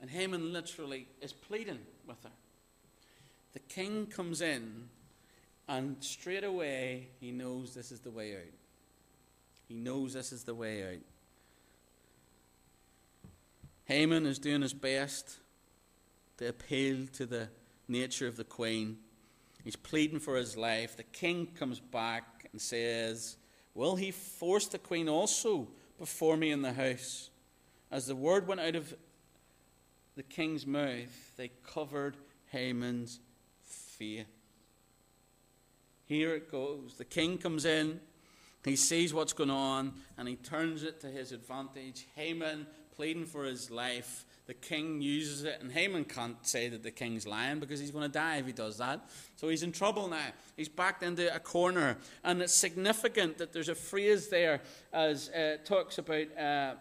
And 0.00 0.10
Haman 0.10 0.52
literally 0.52 1.06
is 1.20 1.32
pleading 1.32 1.80
with 2.06 2.22
her. 2.22 2.30
The 3.54 3.60
king 3.60 4.06
comes 4.06 4.42
in, 4.42 4.88
and 5.66 5.96
straight 6.00 6.44
away 6.44 7.08
he 7.18 7.30
knows 7.30 7.74
this 7.74 7.90
is 7.90 8.00
the 8.00 8.10
way 8.10 8.34
out. 8.34 8.52
He 9.68 9.74
knows 9.74 10.12
this 10.12 10.32
is 10.32 10.44
the 10.44 10.54
way 10.54 10.82
out. 10.82 11.00
Haman 13.86 14.26
is 14.26 14.38
doing 14.38 14.62
his 14.62 14.74
best 14.74 15.38
to 16.36 16.48
appeal 16.48 17.06
to 17.14 17.24
the 17.24 17.48
nature 17.88 18.26
of 18.26 18.36
the 18.36 18.44
queen. 18.44 18.98
He's 19.66 19.74
pleading 19.74 20.20
for 20.20 20.36
his 20.36 20.56
life. 20.56 20.96
The 20.96 21.02
king 21.02 21.48
comes 21.58 21.80
back 21.80 22.48
and 22.52 22.60
says, 22.60 23.36
Will 23.74 23.96
he 23.96 24.12
force 24.12 24.68
the 24.68 24.78
queen 24.78 25.08
also 25.08 25.66
before 25.98 26.36
me 26.36 26.52
in 26.52 26.62
the 26.62 26.72
house? 26.72 27.30
As 27.90 28.06
the 28.06 28.14
word 28.14 28.46
went 28.46 28.60
out 28.60 28.76
of 28.76 28.94
the 30.14 30.22
king's 30.22 30.68
mouth, 30.68 31.32
they 31.36 31.50
covered 31.66 32.16
Haman's 32.52 33.18
fear. 33.64 34.26
Here 36.04 36.36
it 36.36 36.48
goes. 36.48 36.94
The 36.96 37.04
king 37.04 37.36
comes 37.36 37.64
in, 37.64 38.00
he 38.64 38.76
sees 38.76 39.12
what's 39.12 39.32
going 39.32 39.50
on, 39.50 39.94
and 40.16 40.28
he 40.28 40.36
turns 40.36 40.84
it 40.84 41.00
to 41.00 41.08
his 41.08 41.32
advantage. 41.32 42.06
Haman 42.14 42.68
pleading 42.94 43.26
for 43.26 43.42
his 43.42 43.68
life. 43.68 44.26
The 44.46 44.54
king 44.54 45.00
uses 45.00 45.42
it, 45.42 45.58
and 45.60 45.72
Haman 45.72 46.04
can't 46.04 46.36
say 46.46 46.68
that 46.68 46.84
the 46.84 46.92
king's 46.92 47.26
lying 47.26 47.58
because 47.58 47.80
he's 47.80 47.90
going 47.90 48.04
to 48.04 48.12
die 48.12 48.36
if 48.36 48.46
he 48.46 48.52
does 48.52 48.78
that. 48.78 49.08
So 49.34 49.48
he's 49.48 49.64
in 49.64 49.72
trouble 49.72 50.06
now. 50.06 50.28
He's 50.56 50.68
backed 50.68 51.02
into 51.02 51.34
a 51.34 51.40
corner. 51.40 51.98
And 52.22 52.40
it's 52.40 52.54
significant 52.54 53.38
that 53.38 53.52
there's 53.52 53.68
a 53.68 53.74
phrase 53.74 54.28
there 54.28 54.60
as 54.92 55.30
uh, 55.30 55.56
talks 55.64 55.98
about 55.98 56.26
uh, 56.38 56.74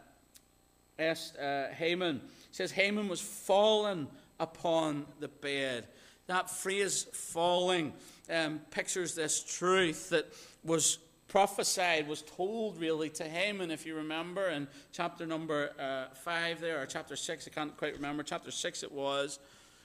uh, 0.99 1.67
Haman. 1.73 2.17
It 2.17 2.55
says, 2.55 2.71
Haman 2.71 3.07
was 3.07 3.19
fallen 3.19 4.09
upon 4.39 5.07
the 5.19 5.27
bed. 5.27 5.87
That 6.27 6.51
phrase, 6.51 7.07
falling, 7.13 7.93
um, 8.29 8.61
pictures 8.69 9.15
this 9.15 9.43
truth 9.43 10.09
that 10.09 10.31
was 10.63 10.99
prophesied, 11.35 12.07
was 12.07 12.21
told 12.21 12.79
really 12.79 13.09
to 13.09 13.25
Haman, 13.25 13.69
if 13.69 13.85
you 13.85 13.95
remember, 13.95 14.47
in 14.47 14.69
chapter 14.93 15.25
number 15.25 15.71
uh, 15.77 16.15
5 16.15 16.61
there, 16.61 16.81
or 16.81 16.85
chapter 16.85 17.17
6, 17.17 17.45
I 17.45 17.53
can't 17.53 17.75
quite 17.75 17.93
remember, 17.93 18.23
chapter 18.23 18.51
6 18.51 18.83
it 18.83 18.91
was, 18.93 19.39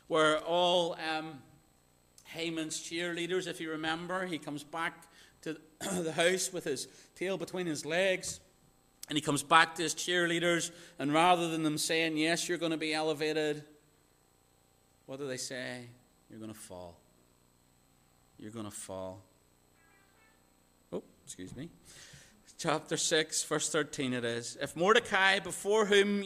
where 0.07 0.39
all 0.39 0.97
um, 1.13 1.41
Haman's 2.23 2.79
cheerleaders, 2.79 3.49
if 3.49 3.61
you 3.61 3.73
remember, 3.73 4.27
he 4.27 4.39
comes 4.39 4.63
back 4.63 5.09
to 5.43 5.57
the 5.81 6.13
house 6.13 6.53
with 6.53 6.63
his 6.63 6.87
tail 7.17 7.37
between 7.37 7.67
his 7.67 7.85
legs. 7.85 8.39
And 9.09 9.17
he 9.17 9.21
comes 9.21 9.43
back 9.43 9.75
to 9.75 9.83
his 9.83 9.97
cheerleaders, 9.97 10.71
and 11.01 11.13
rather 11.13 11.49
than 11.49 11.65
them 11.65 11.79
saying, 11.79 12.17
Yes, 12.17 12.49
you're 12.49 12.59
going 12.59 12.71
to 12.71 12.79
be 12.79 12.95
elevated, 12.95 13.65
what 15.07 15.19
do 15.19 15.27
they 15.27 15.37
say? 15.37 15.87
You're 16.31 16.39
going 16.39 16.53
to 16.53 16.57
fall. 16.57 17.01
You're 18.39 18.53
going 18.53 18.67
to 18.67 18.71
fall 18.71 19.25
excuse 21.31 21.55
me. 21.55 21.69
Chapter 22.59 22.97
6, 22.97 23.45
verse 23.45 23.69
13 23.71 24.15
it 24.15 24.25
is. 24.25 24.59
If 24.61 24.75
Mordecai, 24.75 25.39
before 25.39 25.87
whom 25.87 26.25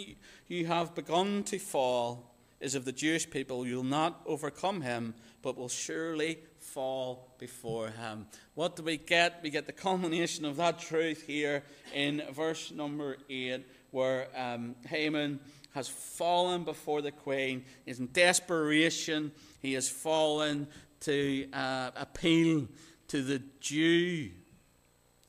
you 0.48 0.64
have 0.64 0.94
begun 0.94 1.42
to 1.44 1.58
fall, 1.58 2.34
is 2.58 2.74
of 2.74 2.86
the 2.86 2.92
Jewish 2.92 3.28
people, 3.28 3.66
you'll 3.66 3.84
not 3.84 4.22
overcome 4.24 4.80
him, 4.80 5.12
but 5.42 5.58
will 5.58 5.68
surely 5.68 6.38
fall 6.58 7.34
before 7.38 7.88
him. 7.88 8.28
What 8.54 8.76
do 8.76 8.82
we 8.82 8.96
get? 8.96 9.40
We 9.42 9.50
get 9.50 9.66
the 9.66 9.72
culmination 9.72 10.46
of 10.46 10.56
that 10.56 10.78
truth 10.78 11.24
here 11.26 11.64
in 11.92 12.22
verse 12.32 12.72
number 12.72 13.18
8, 13.28 13.62
where 13.90 14.28
um, 14.34 14.74
Haman 14.86 15.38
has 15.74 15.86
fallen 15.86 16.64
before 16.64 17.02
the 17.02 17.12
queen. 17.12 17.66
He's 17.84 18.00
in 18.00 18.08
desperation. 18.10 19.32
He 19.60 19.74
has 19.74 19.86
fallen 19.86 20.66
to 21.00 21.46
uh, 21.52 21.90
appeal 21.94 22.68
to 23.08 23.22
the 23.22 23.42
Jew 23.60 24.30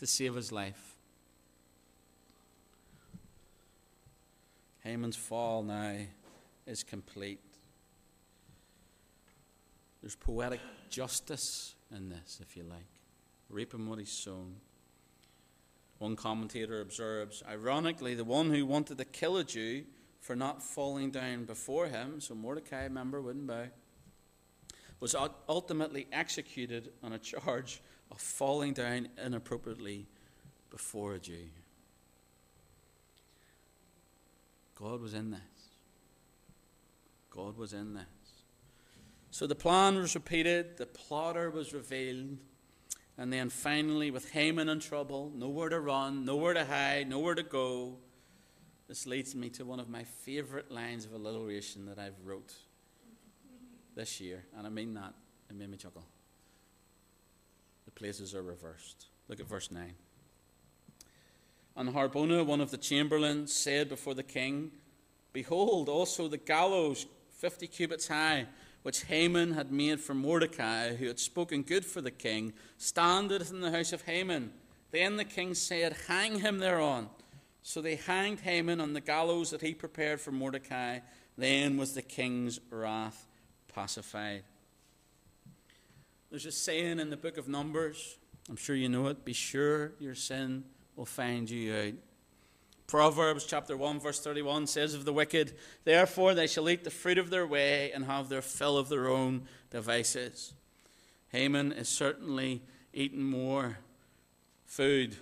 to 0.06 0.12
save 0.12 0.36
his 0.36 0.52
life. 0.52 0.98
Haman's 4.82 5.15
fall 5.15 5.63
now 5.63 5.98
is 6.68 6.84
complete. 6.84 7.39
There's 10.02 10.15
poetic 10.15 10.60
justice 10.91 11.74
in 11.91 12.10
this, 12.10 12.39
if 12.39 12.56
you 12.56 12.63
like. 12.63 12.86
Reaping 13.50 13.89
what 13.89 13.98
he's 13.98 14.12
sown. 14.12 14.58
One 15.98 16.15
commentator 16.15 16.82
observes 16.82 17.41
ironically, 17.50 18.13
the 18.13 18.24
one 18.24 18.52
who 18.52 18.63
wanted 18.63 19.00
to 19.00 19.06
kill 19.06 19.38
a 19.38 19.44
Jew 19.44 19.86
for 20.20 20.36
not 20.36 20.62
falling 20.62 21.10
down 21.10 21.46
before 21.46 21.88
him, 21.88 22.22
so 22.22 22.36
Mordecai, 22.36 22.84
remember, 22.84 23.24
wouldn't 23.24 23.48
bow, 23.48 23.70
was 25.06 25.15
ultimately 25.48 26.08
executed 26.12 26.91
on 27.04 27.13
a 27.13 27.20
charge 27.20 27.80
of 28.10 28.20
falling 28.20 28.74
down 28.74 29.08
inappropriately 29.24 30.08
before 30.72 31.13
a 31.13 31.20
Jew. 31.20 31.46
God 34.74 35.02
was 35.02 35.13
in 35.13 35.30
this. 35.30 35.39
God 37.30 37.56
was 37.56 37.72
in 37.72 37.94
this. 37.94 38.06
So 39.30 39.46
the 39.46 39.54
plan 39.54 39.96
was 39.96 40.15
repeated, 40.15 40.78
the 40.78 40.88
plotter 40.88 41.52
was 41.52 41.72
revealed, 41.72 42.39
and 43.15 43.32
then 43.32 43.52
finally, 43.52 44.10
with 44.10 44.32
Haman 44.32 44.70
in 44.70 44.80
trouble, 44.80 45.32
nowhere 45.36 45.70
to 45.70 45.80
run, 45.82 46.26
nowhere 46.26 46.56
to 46.56 46.65
hide, 46.65 47.08
nowhere 47.08 47.36
to 47.36 47.44
go, 47.44 47.98
this 48.88 49.06
leads 49.06 49.36
me 49.36 49.52
to 49.52 49.65
one 49.65 49.80
of 49.80 49.88
my 49.88 50.04
favourite 50.04 50.72
lines 50.72 51.06
of 51.06 51.13
alliteration 51.13 51.86
that 51.86 52.00
I've 52.00 52.26
wrote 52.26 52.56
this 53.95 54.19
year, 54.19 54.43
and 54.58 54.67
I 54.67 54.69
mean 54.69 54.93
that. 54.93 55.13
It 55.49 55.55
made 55.55 55.69
me 55.69 55.77
chuckle 55.77 56.03
The 57.86 57.91
places 57.91 58.36
are 58.36 58.43
reversed. 58.43 59.08
Look 59.27 59.39
at 59.39 59.47
verse 59.47 59.71
9. 59.71 59.93
And 61.77 61.89
Harbona, 61.89 62.45
one 62.45 62.62
of 62.62 62.71
the 62.71 62.77
chamberlains, 62.77 63.53
said 63.53 63.89
before 63.89 64.13
the 64.13 64.23
king, 64.23 64.71
Behold, 65.34 65.89
also 65.89 66.27
the 66.27 66.38
gallows 66.38 67.05
fifty 67.29 67.67
cubits 67.67 68.08
high, 68.08 68.45
which 68.84 69.03
Haman 69.03 69.53
had 69.53 69.71
made 69.71 69.99
for 69.99 70.13
Mordecai, 70.13 70.95
who 70.95 71.08
had 71.08 71.19
spoken 71.19 71.63
good 71.63 71.86
for 71.86 71.99
the 71.99 72.12
king, 72.12 72.53
standeth 72.77 73.51
in 73.51 73.60
the 73.60 73.71
house 73.71 73.91
of 73.91 74.03
Haman. 74.03 74.51
Then 74.91 75.17
the 75.17 75.25
king 75.25 75.53
said, 75.53 75.95
Hang 76.08 76.39
him 76.39 76.60
thereon. 76.60 77.10
So 77.62 77.81
they 77.81 77.95
hanged 77.95 78.41
Haman 78.41 78.79
on 78.79 78.93
the 78.93 79.01
gallows 79.01 79.51
that 79.51 79.62
he 79.62 79.73
prepared 79.73 80.21
for 80.21 80.31
Mordecai. 80.31 80.99
Then 81.38 81.75
was 81.75 81.93
the 81.93 82.01
king's 82.01 82.60
wrath 82.69 83.27
pacified. 83.76 84.44
There's 86.32 86.46
a 86.46 86.52
saying 86.52 87.00
in 87.00 87.10
the 87.10 87.18
book 87.18 87.38
of 87.38 87.50
Numbers, 87.50 88.18
I'm 88.50 88.56
sure 88.56 88.76
you 88.76 88.88
know 88.88 89.08
it 89.08 89.26
be 89.26 89.34
sure 89.34 89.92
your 90.00 90.16
sin 90.16 90.64
will 90.96 91.06
find 91.06 91.50
you 91.50 91.76
out. 91.76 91.94
Proverbs 92.88 93.46
chapter 93.46 93.76
1, 93.76 94.00
verse 94.00 94.22
31 94.22 94.68
says 94.68 94.94
of 94.94 95.04
the 95.04 95.12
wicked, 95.12 95.58
Therefore 95.84 96.34
they 96.34 96.48
shall 96.48 96.70
eat 96.70 96.86
the 96.86 96.90
fruit 96.90 97.18
of 97.18 97.30
their 97.30 97.46
way 97.46 97.92
and 97.92 98.06
have 98.06 98.30
their 98.30 98.42
fill 98.42 98.78
of 98.78 98.88
their 98.88 99.10
own 99.10 99.44
devices. 99.72 100.54
Haman 101.30 101.74
is 101.74 101.90
certainly 101.90 102.62
eating 102.94 103.24
more 103.24 103.80
food 104.66 105.18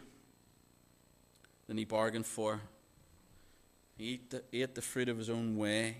than 1.68 1.78
he 1.78 1.86
bargained 1.86 2.28
for. 2.28 2.62
He 3.98 4.14
ate 4.14 4.30
the, 4.30 4.44
ate 4.54 4.76
the 4.76 4.82
fruit 4.82 5.10
of 5.10 5.18
his 5.18 5.30
own 5.30 5.58
way. 5.58 5.98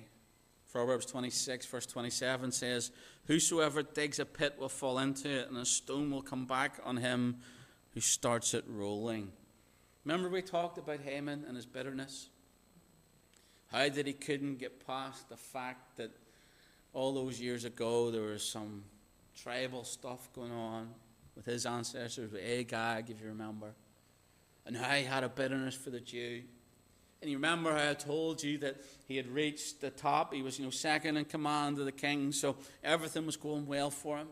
Proverbs 0.74 1.06
26, 1.06 1.66
verse 1.68 1.86
27 1.86 2.52
says, 2.52 2.92
Whosoever 3.28 3.84
digs 3.84 4.20
a 4.20 4.26
pit 4.26 4.56
will 4.60 4.68
fall 4.68 5.00
into 5.00 5.30
it, 5.30 5.48
and 5.48 5.58
a 5.58 5.66
stone 5.66 6.12
will 6.12 6.22
come 6.22 6.46
back 6.46 6.80
on 6.84 6.98
him 6.98 7.38
who 7.94 8.02
starts 8.02 8.54
it 8.54 8.66
rolling. 8.68 9.32
Remember, 10.04 10.28
we 10.28 10.42
talked 10.42 10.78
about 10.78 11.00
Haman 11.00 11.46
and 11.48 11.56
his 11.56 11.66
bitterness? 11.66 12.30
How 13.68 13.88
that 13.88 14.08
he 14.08 14.14
couldn't 14.14 14.58
get 14.58 14.86
past 14.86 15.30
the 15.30 15.38
fact 15.38 15.98
that 15.98 16.12
all 16.92 17.14
those 17.14 17.40
years 17.40 17.64
ago 17.64 18.12
there 18.12 18.24
was 18.24 18.44
some 18.44 18.84
tribal 19.40 19.84
stuff 19.84 20.28
going 20.34 20.52
on 20.52 20.90
with 21.36 21.46
his 21.46 21.66
ancestors, 21.66 22.32
with 22.32 22.42
Agag, 22.44 23.10
if 23.10 23.22
you 23.22 23.28
remember 23.28 23.74
and 24.66 24.78
how 24.78 24.96
he 24.96 25.04
had 25.04 25.24
a 25.24 25.30
bitterness 25.30 25.76
for 25.76 25.90
the 25.90 26.00
Jew. 26.00 26.44
And 27.24 27.32
you 27.32 27.38
remember 27.38 27.72
how 27.72 27.92
I 27.92 27.94
told 27.94 28.44
you 28.44 28.58
that 28.58 28.82
he 29.08 29.16
had 29.16 29.30
reached 29.30 29.80
the 29.80 29.90
top. 29.90 30.34
He 30.34 30.42
was, 30.42 30.60
you 30.60 30.66
know, 30.66 30.72
second 30.72 31.16
in 31.16 31.24
command 31.24 31.80
of 31.80 31.86
the 31.86 31.92
king, 31.94 32.34
so 32.34 32.58
everything 32.84 33.26
was 33.26 33.38
going 33.38 33.66
well 33.66 33.90
for 33.90 34.18
him. 34.18 34.28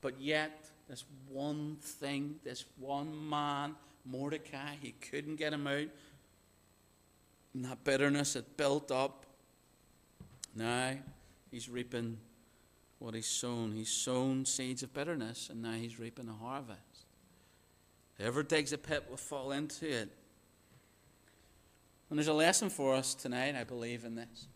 But 0.00 0.18
yet, 0.18 0.70
this 0.88 1.04
one 1.28 1.76
thing, 1.82 2.36
this 2.42 2.64
one 2.78 3.28
man, 3.28 3.74
Mordecai, 4.06 4.76
he 4.80 4.92
couldn't 4.92 5.36
get 5.36 5.52
him 5.52 5.66
out. 5.66 5.88
And 7.52 7.66
that 7.66 7.84
bitterness 7.84 8.32
had 8.32 8.56
built 8.56 8.90
up. 8.90 9.26
Now 10.56 10.92
he's 11.50 11.68
reaping 11.68 12.16
what 12.98 13.12
he's 13.12 13.26
sown. 13.26 13.72
He's 13.72 13.90
sown 13.90 14.46
seeds 14.46 14.82
of 14.82 14.94
bitterness, 14.94 15.50
and 15.50 15.60
now 15.60 15.72
he's 15.72 15.98
reaping 15.98 16.30
a 16.30 16.32
harvest. 16.32 17.04
Whoever 18.16 18.42
digs 18.42 18.72
a 18.72 18.78
pit 18.78 19.04
will 19.10 19.18
fall 19.18 19.52
into 19.52 19.86
it. 19.86 20.16
And 22.14 22.18
there's 22.20 22.28
a 22.28 22.32
lesson 22.32 22.70
for 22.70 22.94
us 22.94 23.12
tonight, 23.12 23.56
I 23.56 23.64
believe, 23.64 24.04
in 24.04 24.14
this. 24.14 24.46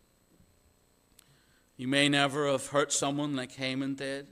You 1.76 1.88
may 1.88 2.08
never 2.08 2.46
have 2.46 2.68
hurt 2.68 2.92
someone 2.92 3.34
like 3.34 3.50
Haman 3.50 3.96
did, 3.96 4.28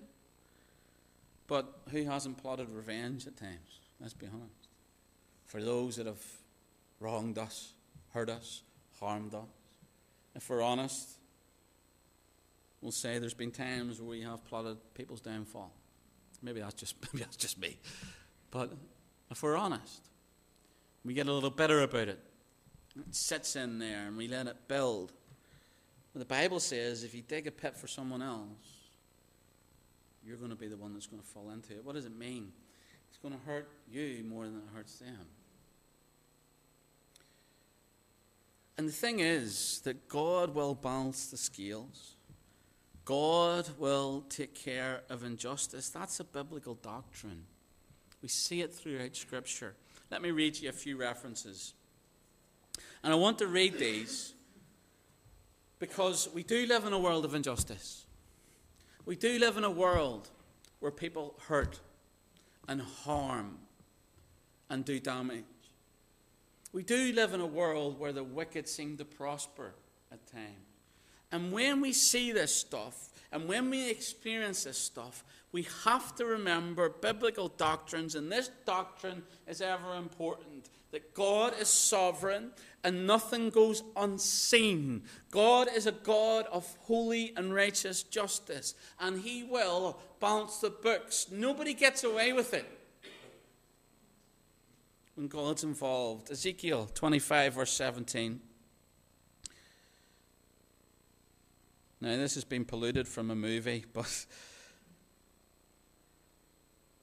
but 1.49 1.67
who 1.91 2.05
hasn't 2.05 2.39
plotted 2.39 2.71
revenge 2.71 3.27
at 3.27 3.37
times? 3.37 3.81
Let's 4.01 4.15
be 4.15 4.29
honest. 4.29 4.69
For 5.45 5.61
those 5.61 5.97
that 5.97 6.07
have 6.07 6.23
wronged 7.01 7.37
us, 7.37 7.73
hurt 8.11 8.31
us, 8.31 8.63
harmed 9.01 9.35
us. 9.35 9.43
If 10.37 10.49
we're 10.49 10.63
honest, 10.63 11.19
we'll 12.81 12.93
say 12.93 13.19
there's 13.19 13.35
been 13.35 13.51
times 13.51 14.01
where 14.01 14.09
we 14.09 14.23
have 14.23 14.45
plotted 14.45 14.77
people's 14.95 15.21
downfall. 15.21 15.73
Maybe 16.43 16.61
that's 16.61 16.75
just 16.75 16.95
maybe 17.13 17.25
that's 17.25 17.37
just 17.37 17.59
me. 17.59 17.77
But 18.53 18.73
if 19.33 19.43
we're 19.43 19.57
honest. 19.57 20.11
We 21.05 21.15
get 21.15 21.27
a 21.27 21.33
little 21.33 21.51
better 21.51 21.83
about 21.83 22.07
it. 22.07 22.21
It 22.99 23.15
sits 23.15 23.57
in 23.57 23.79
there 23.79 24.07
and 24.07 24.17
we 24.17 24.29
let 24.29 24.47
it 24.47 24.69
build. 24.69 25.13
But 26.13 26.21
the 26.21 26.25
Bible 26.25 26.61
says 26.61 27.05
if 27.05 27.15
you 27.15 27.23
dig 27.23 27.47
a 27.47 27.51
pit 27.51 27.77
for 27.77 27.87
someone 27.87 28.23
else, 28.23 28.49
you're 30.25 30.39
going 30.39 30.51
to 30.51 30.57
be 30.57 30.67
the 30.67 30.77
one 30.77 30.95
that's 30.95 31.07
going 31.07 31.23
to 31.23 31.29
fall 31.29 31.51
into 31.51 31.75
it. 31.75 31.85
What 31.85 31.95
does 31.95 32.07
it 32.07 32.17
mean? 32.17 32.53
It's 33.09 33.19
going 33.19 33.35
to 33.35 33.41
hurt 33.47 33.69
you 33.91 34.25
more 34.29 34.45
than 34.45 34.57
it 34.57 34.75
hurts 34.75 34.99
them. 34.99 35.27
And 38.79 38.89
the 38.89 38.93
thing 38.93 39.21
is 39.21 39.81
that 39.85 40.09
God 40.09 40.55
will 40.55 40.75
balance 40.75 41.27
the 41.27 41.37
scales. 41.37 42.17
God 43.05 43.69
will 43.79 44.25
take 44.29 44.55
care 44.55 45.03
of 45.09 45.23
injustice. 45.23 45.89
That's 45.89 46.21
a 46.21 46.25
biblical 46.25 46.75
doctrine. 46.75 47.45
We 48.21 48.29
see 48.29 48.63
it 48.63 48.75
throughout 48.75 49.17
Scripture. 49.17 49.75
Let 50.11 50.23
me 50.23 50.31
read 50.31 50.59
you 50.59 50.69
a 50.69 50.73
few 50.73 50.97
references. 50.97 51.75
And 53.03 53.13
I 53.13 53.17
want 53.17 53.39
to 53.39 53.47
read 53.47 53.79
these 53.79 54.33
because 55.79 56.29
we 56.35 56.43
do 56.43 56.67
live 56.67 56.85
in 56.85 56.93
a 56.93 56.99
world 56.99 57.25
of 57.25 57.35
injustice. 57.35 58.07
We 59.05 59.17
do 59.17 59.39
live 59.39 59.57
in 59.57 59.65
a 59.65 59.71
world 59.71 60.31
where 60.81 60.91
people 60.91 61.35
hurt 61.47 61.81
and 62.69 62.81
harm 62.81 63.59
and 64.69 64.85
do 64.85 64.99
damage. 64.99 65.45
We 66.73 66.83
do 66.83 67.13
live 67.13 67.33
in 67.33 67.41
a 67.41 67.47
world 67.47 67.99
where 67.99 68.13
the 68.13 68.25
wicked 68.25 68.69
seem 68.69 68.97
to 68.97 69.05
prosper 69.05 69.75
at 70.11 70.27
times. 70.27 70.45
And 71.33 71.53
when 71.53 71.81
we 71.81 71.93
see 71.93 72.33
this 72.33 72.55
stuff 72.55 73.11
and 73.33 73.49
when 73.49 73.71
we 73.71 73.91
experience 73.91 74.65
this 74.65 74.79
stuff, 74.79 75.25
we 75.53 75.67
have 75.85 76.15
to 76.17 76.27
remember 76.27 76.89
biblical 76.89 77.49
doctrines, 77.49 78.15
and 78.15 78.31
this 78.31 78.51
doctrine 78.67 79.23
is 79.47 79.61
ever 79.61 79.97
important 79.97 80.69
that 80.91 81.15
God 81.15 81.55
is 81.61 81.69
sovereign 81.69 82.53
and 82.85 83.07
nothing 83.07 83.51
goes 83.51 83.83
unseen. 83.97 85.03
God 85.31 85.69
is 85.75 85.87
a 85.87 85.93
God 85.93 86.47
of 86.53 86.77
holy 86.83 87.33
and 87.37 87.53
righteous 87.53 88.03
justice, 88.05 88.75
and 89.01 89.21
He 89.21 89.43
will 89.43 89.99
balance 90.21 90.59
the 90.59 90.71
books. 90.71 91.27
Nobody 91.31 91.75
gets 91.75 92.05
away 92.05 92.33
with 92.33 92.55
it 92.55 92.65
when 95.17 95.29
God's 95.29 95.65
involved. 95.65 96.31
Ezekiel 96.31 96.89
25, 96.95 97.55
verse 97.55 97.73
17. 97.73 98.41
Now, 102.01 102.17
this 102.17 102.35
has 102.35 102.45
been 102.45 102.65
polluted 102.65 103.09
from 103.09 103.31
a 103.31 103.35
movie, 103.35 103.85
but 103.93 104.27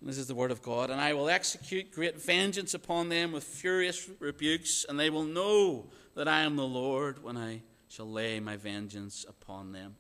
this 0.06 0.18
is 0.18 0.28
the 0.28 0.36
word 0.36 0.52
of 0.52 0.62
God. 0.62 0.90
And 0.90 1.00
I 1.00 1.14
will 1.14 1.30
execute 1.30 1.92
great 1.92 2.22
vengeance 2.22 2.74
upon 2.74 3.10
them 3.10 3.32
with 3.32 3.44
furious 3.44 4.10
rebukes, 4.20 4.86
and 4.88 5.00
they 5.00 5.10
will 5.10 5.24
know 5.24 5.86
that 6.16 6.28
I 6.28 6.42
am 6.42 6.58
the 6.58 6.68
Lord 6.68 7.24
when 7.24 7.38
I 7.38 7.62
shall 7.88 8.10
lay 8.10 8.40
my 8.40 8.58
vengeance 8.58 9.26
upon 9.28 9.72
them. 9.72 9.96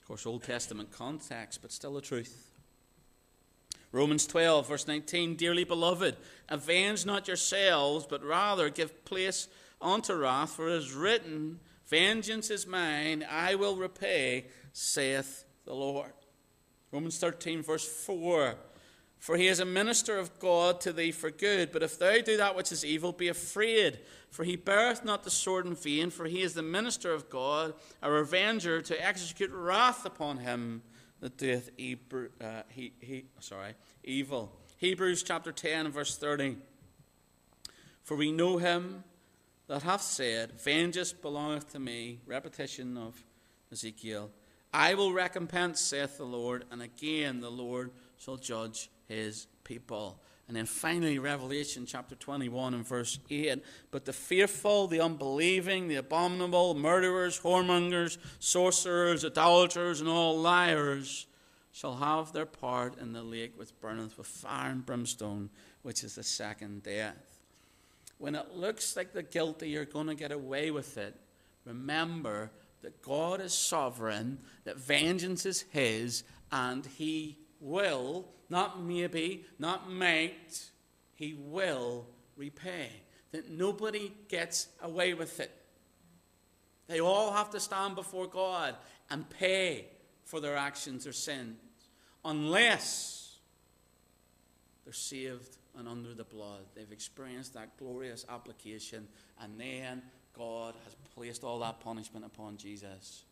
Of 0.00 0.08
course, 0.08 0.26
Old 0.26 0.42
Testament 0.42 0.90
context, 0.90 1.60
but 1.60 1.72
still 1.72 1.94
the 1.94 2.00
truth. 2.00 2.50
Romans 3.92 4.26
12, 4.26 4.68
verse 4.68 4.88
19 4.88 5.36
Dearly 5.36 5.64
beloved, 5.64 6.16
avenge 6.48 7.06
not 7.06 7.28
yourselves, 7.28 8.06
but 8.06 8.24
rather 8.24 8.70
give 8.70 9.04
place 9.04 9.48
unto 9.80 10.14
wrath, 10.14 10.52
for 10.52 10.68
it 10.68 10.76
is 10.76 10.92
written, 10.92 11.60
Vengeance 11.86 12.50
is 12.50 12.66
mine, 12.66 13.24
I 13.30 13.54
will 13.54 13.76
repay, 13.76 14.46
saith 14.72 15.44
the 15.64 15.74
Lord. 15.74 16.12
Romans 16.94 17.18
13, 17.18 17.60
verse 17.60 17.84
4. 17.84 18.54
For 19.18 19.36
he 19.36 19.48
is 19.48 19.58
a 19.58 19.64
minister 19.64 20.16
of 20.16 20.38
God 20.38 20.80
to 20.82 20.92
thee 20.92 21.10
for 21.10 21.28
good. 21.28 21.72
But 21.72 21.82
if 21.82 21.98
thou 21.98 22.20
do 22.20 22.36
that 22.36 22.54
which 22.54 22.70
is 22.70 22.84
evil, 22.84 23.10
be 23.10 23.26
afraid. 23.26 23.98
For 24.30 24.44
he 24.44 24.54
beareth 24.54 25.04
not 25.04 25.24
the 25.24 25.30
sword 25.30 25.66
in 25.66 25.74
vain, 25.74 26.10
for 26.10 26.26
he 26.26 26.42
is 26.42 26.54
the 26.54 26.62
minister 26.62 27.12
of 27.12 27.28
God, 27.28 27.74
a 28.00 28.08
revenger 28.08 28.80
to 28.82 29.04
execute 29.04 29.50
wrath 29.50 30.06
upon 30.06 30.38
him 30.38 30.82
that 31.18 31.36
doeth 31.36 31.70
uh, 32.40 32.62
he, 32.68 32.92
he, 33.00 33.24
sorry, 33.40 33.74
evil. 34.04 34.52
Hebrews 34.76 35.24
chapter 35.24 35.50
10, 35.50 35.90
verse 35.90 36.16
30. 36.16 36.58
For 38.04 38.16
we 38.16 38.30
know 38.30 38.58
him 38.58 39.02
that 39.66 39.82
hath 39.82 40.02
said, 40.02 40.60
Vengeance 40.60 41.12
belongeth 41.12 41.72
to 41.72 41.80
me. 41.80 42.20
Repetition 42.24 42.96
of 42.96 43.20
Ezekiel. 43.72 44.30
I 44.74 44.94
will 44.94 45.12
recompense, 45.12 45.80
saith 45.80 46.18
the 46.18 46.24
Lord, 46.24 46.64
and 46.72 46.82
again 46.82 47.38
the 47.38 47.50
Lord 47.50 47.92
shall 48.18 48.36
judge 48.36 48.90
his 49.06 49.46
people. 49.62 50.20
And 50.48 50.56
then 50.56 50.66
finally, 50.66 51.20
Revelation 51.20 51.86
chapter 51.86 52.16
21 52.16 52.74
and 52.74 52.86
verse 52.86 53.20
8. 53.30 53.62
But 53.92 54.04
the 54.04 54.12
fearful, 54.12 54.88
the 54.88 55.00
unbelieving, 55.00 55.86
the 55.86 55.94
abominable, 55.94 56.74
murderers, 56.74 57.38
whoremongers, 57.40 58.18
sorcerers, 58.40 59.24
idolaters, 59.24 60.00
and 60.00 60.08
all 60.08 60.38
liars 60.38 61.26
shall 61.70 61.94
have 61.94 62.32
their 62.32 62.44
part 62.44 62.98
in 62.98 63.12
the 63.12 63.22
lake 63.22 63.52
which 63.56 63.70
burneth 63.80 64.18
with 64.18 64.26
fire 64.26 64.72
and 64.72 64.84
brimstone, 64.84 65.50
which 65.82 66.02
is 66.02 66.16
the 66.16 66.22
second 66.24 66.82
death. 66.82 67.40
When 68.18 68.34
it 68.34 68.56
looks 68.56 68.96
like 68.96 69.12
the 69.12 69.22
guilty 69.22 69.76
are 69.76 69.84
going 69.84 70.08
to 70.08 70.14
get 70.16 70.32
away 70.32 70.72
with 70.72 70.98
it, 70.98 71.14
remember 71.64 72.50
that 72.84 73.02
God 73.02 73.40
is 73.40 73.52
sovereign, 73.52 74.38
that 74.64 74.78
vengeance 74.78 75.44
is 75.44 75.62
His, 75.70 76.22
and 76.52 76.86
He 76.86 77.38
will, 77.60 78.28
not 78.48 78.82
maybe, 78.82 79.44
not 79.58 79.90
might, 79.90 80.70
He 81.14 81.34
will 81.34 82.06
repay. 82.36 82.90
that 83.34 83.50
nobody 83.50 84.12
gets 84.28 84.68
away 84.80 85.12
with 85.12 85.40
it. 85.40 85.50
They 86.86 87.00
all 87.00 87.32
have 87.32 87.50
to 87.50 87.58
stand 87.58 87.96
before 87.96 88.28
God 88.28 88.76
and 89.10 89.28
pay 89.28 89.86
for 90.24 90.38
their 90.38 90.56
actions 90.56 91.04
or 91.04 91.12
sins, 91.12 91.58
unless 92.24 93.38
they're 94.84 94.92
saved 94.92 95.56
and 95.76 95.88
under 95.88 96.14
the 96.14 96.22
blood. 96.22 96.60
They've 96.76 96.92
experienced 96.92 97.54
that 97.54 97.76
glorious 97.76 98.24
application, 98.28 99.08
and 99.40 99.58
then 99.58 100.02
God 100.36 100.74
has 100.84 100.94
placed 101.14 101.44
all 101.44 101.60
that 101.60 101.80
punishment 101.80 102.24
upon 102.24 102.56
Jesus, 102.56 103.24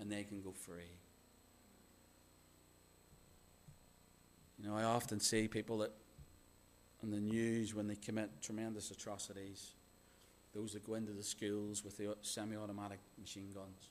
and 0.00 0.10
they 0.10 0.24
can 0.24 0.40
go 0.40 0.52
free. 0.52 0.98
You 4.58 4.68
know, 4.68 4.76
I 4.76 4.84
often 4.84 5.20
see 5.20 5.48
people 5.48 5.78
that 5.78 5.92
on 7.02 7.10
the 7.10 7.20
news 7.20 7.74
when 7.74 7.88
they 7.88 7.96
commit 7.96 8.30
tremendous 8.40 8.90
atrocities, 8.90 9.72
those 10.54 10.72
that 10.72 10.84
go 10.84 10.94
into 10.94 11.12
the 11.12 11.22
schools 11.22 11.84
with 11.84 11.96
the 11.96 12.16
semi 12.22 12.56
automatic 12.56 13.00
machine 13.20 13.50
guns, 13.52 13.90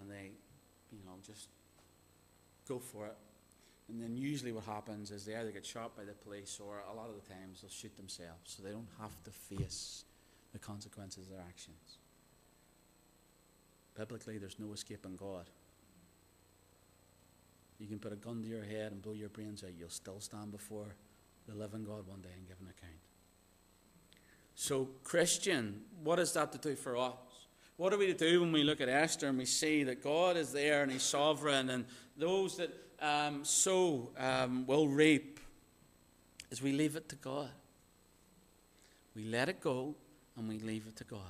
and 0.00 0.10
they, 0.10 0.32
you 0.90 1.04
know, 1.04 1.16
just 1.24 1.48
go 2.68 2.78
for 2.78 3.06
it. 3.06 3.16
And 3.88 4.00
then 4.00 4.16
usually 4.16 4.52
what 4.52 4.64
happens 4.64 5.10
is 5.10 5.24
they 5.24 5.36
either 5.36 5.50
get 5.50 5.66
shot 5.66 5.96
by 5.96 6.04
the 6.04 6.14
police 6.14 6.58
or 6.64 6.82
a 6.90 6.94
lot 6.94 7.08
of 7.10 7.16
the 7.16 7.34
times 7.34 7.60
they'll 7.60 7.70
shoot 7.70 7.94
themselves 7.96 8.56
so 8.56 8.62
they 8.62 8.70
don't 8.70 8.88
have 8.98 9.22
to 9.24 9.30
face 9.30 10.04
the 10.54 10.58
consequences 10.60 11.26
of 11.26 11.32
their 11.32 11.44
actions. 11.46 11.98
Biblically, 13.96 14.38
there's 14.38 14.58
no 14.58 14.72
escaping 14.72 15.16
God. 15.16 15.50
You 17.78 17.88
can 17.88 17.98
put 17.98 18.12
a 18.12 18.16
gun 18.16 18.40
to 18.40 18.48
your 18.48 18.64
head 18.64 18.92
and 18.92 19.02
blow 19.02 19.12
your 19.12 19.28
brains 19.28 19.64
out, 19.64 19.72
you'll 19.76 19.90
still 19.90 20.20
stand 20.20 20.52
before 20.52 20.94
the 21.48 21.54
living 21.54 21.84
God 21.84 22.06
one 22.06 22.20
day 22.22 22.30
and 22.36 22.46
give 22.46 22.56
an 22.60 22.68
account. 22.68 23.00
So, 24.54 24.88
Christian, 25.02 25.82
what 26.02 26.20
is 26.20 26.32
that 26.32 26.52
to 26.52 26.58
do 26.58 26.76
for 26.76 26.96
us? 26.96 27.12
What 27.76 27.92
are 27.92 27.98
we 27.98 28.06
to 28.06 28.14
do 28.14 28.40
when 28.40 28.52
we 28.52 28.62
look 28.62 28.80
at 28.80 28.88
Esther 28.88 29.26
and 29.26 29.36
we 29.36 29.44
see 29.44 29.82
that 29.82 30.02
God 30.02 30.36
is 30.36 30.52
there 30.52 30.84
and 30.84 30.92
He's 30.92 31.02
sovereign 31.02 31.70
and 31.70 31.84
those 32.16 32.56
that 32.58 32.72
um, 33.00 33.44
sow 33.44 34.10
um, 34.16 34.64
will 34.66 34.86
reap? 34.86 35.40
Is 36.52 36.62
we 36.62 36.70
leave 36.70 36.94
it 36.94 37.08
to 37.08 37.16
God. 37.16 37.50
We 39.16 39.24
let 39.24 39.48
it 39.48 39.60
go 39.60 39.96
and 40.36 40.48
we 40.48 40.58
leave 40.58 40.86
it 40.86 40.96
to 40.96 41.04
God. 41.04 41.20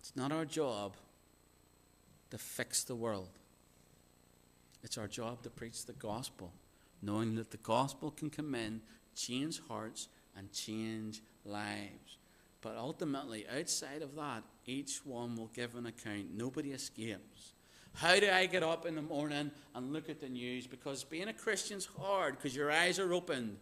It's 0.00 0.16
not 0.16 0.32
our 0.32 0.44
job 0.44 0.94
to 2.30 2.38
fix 2.38 2.82
the 2.82 2.94
world. 2.94 3.28
It's 4.82 4.98
our 4.98 5.06
job 5.06 5.42
to 5.42 5.50
preach 5.50 5.86
the 5.86 5.92
gospel, 5.92 6.52
knowing 7.00 7.36
that 7.36 7.50
the 7.50 7.58
gospel 7.58 8.10
can 8.10 8.30
come 8.30 8.54
in, 8.54 8.80
change 9.14 9.60
hearts, 9.68 10.08
and 10.36 10.52
change 10.52 11.22
lives. 11.44 12.18
But 12.62 12.76
ultimately, 12.76 13.46
outside 13.48 14.02
of 14.02 14.14
that, 14.16 14.42
each 14.66 15.04
one 15.04 15.36
will 15.36 15.50
give 15.54 15.74
an 15.74 15.86
account. 15.86 16.28
Nobody 16.34 16.72
escapes. 16.72 17.52
How 17.94 18.18
do 18.18 18.30
I 18.30 18.46
get 18.46 18.62
up 18.62 18.86
in 18.86 18.94
the 18.94 19.02
morning 19.02 19.50
and 19.74 19.92
look 19.92 20.08
at 20.08 20.20
the 20.20 20.28
news? 20.28 20.66
Because 20.66 21.04
being 21.04 21.28
a 21.28 21.32
Christian's 21.32 21.86
hard 21.98 22.36
because 22.36 22.56
your 22.56 22.70
eyes 22.70 22.98
are 22.98 23.12
opened. 23.12 23.56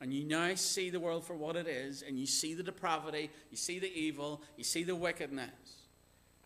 And 0.00 0.12
you 0.12 0.24
now 0.24 0.54
see 0.54 0.90
the 0.90 1.00
world 1.00 1.24
for 1.24 1.34
what 1.34 1.56
it 1.56 1.66
is, 1.66 2.02
and 2.06 2.18
you 2.18 2.26
see 2.26 2.52
the 2.54 2.62
depravity, 2.62 3.30
you 3.50 3.56
see 3.56 3.78
the 3.78 3.90
evil, 3.98 4.42
you 4.56 4.64
see 4.64 4.84
the 4.84 4.94
wickedness. 4.94 5.50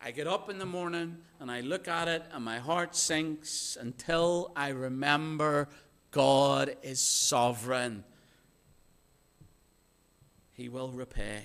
I 0.03 0.11
get 0.11 0.25
up 0.25 0.49
in 0.49 0.57
the 0.57 0.65
morning 0.65 1.17
and 1.39 1.51
I 1.51 1.61
look 1.61 1.87
at 1.87 2.07
it 2.07 2.23
and 2.31 2.43
my 2.43 2.57
heart 2.57 2.95
sinks 2.95 3.77
until 3.79 4.51
I 4.55 4.69
remember 4.69 5.69
God 6.09 6.75
is 6.81 6.99
sovereign. 6.99 8.03
He 10.53 10.69
will 10.69 10.89
repay. 10.89 11.43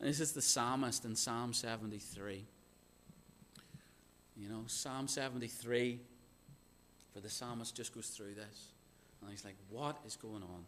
And 0.00 0.08
this 0.08 0.18
is 0.18 0.32
the 0.32 0.40
psalmist 0.40 1.04
in 1.04 1.14
Psalm 1.14 1.52
73. 1.52 2.46
You 4.36 4.48
know, 4.48 4.62
Psalm 4.66 5.06
73, 5.06 6.00
for 7.12 7.20
the 7.20 7.28
psalmist 7.28 7.76
just 7.76 7.94
goes 7.94 8.08
through 8.08 8.34
this. 8.34 8.72
And 9.20 9.30
he's 9.30 9.44
like, 9.44 9.56
what 9.68 9.98
is 10.06 10.16
going 10.16 10.42
on? 10.42 10.64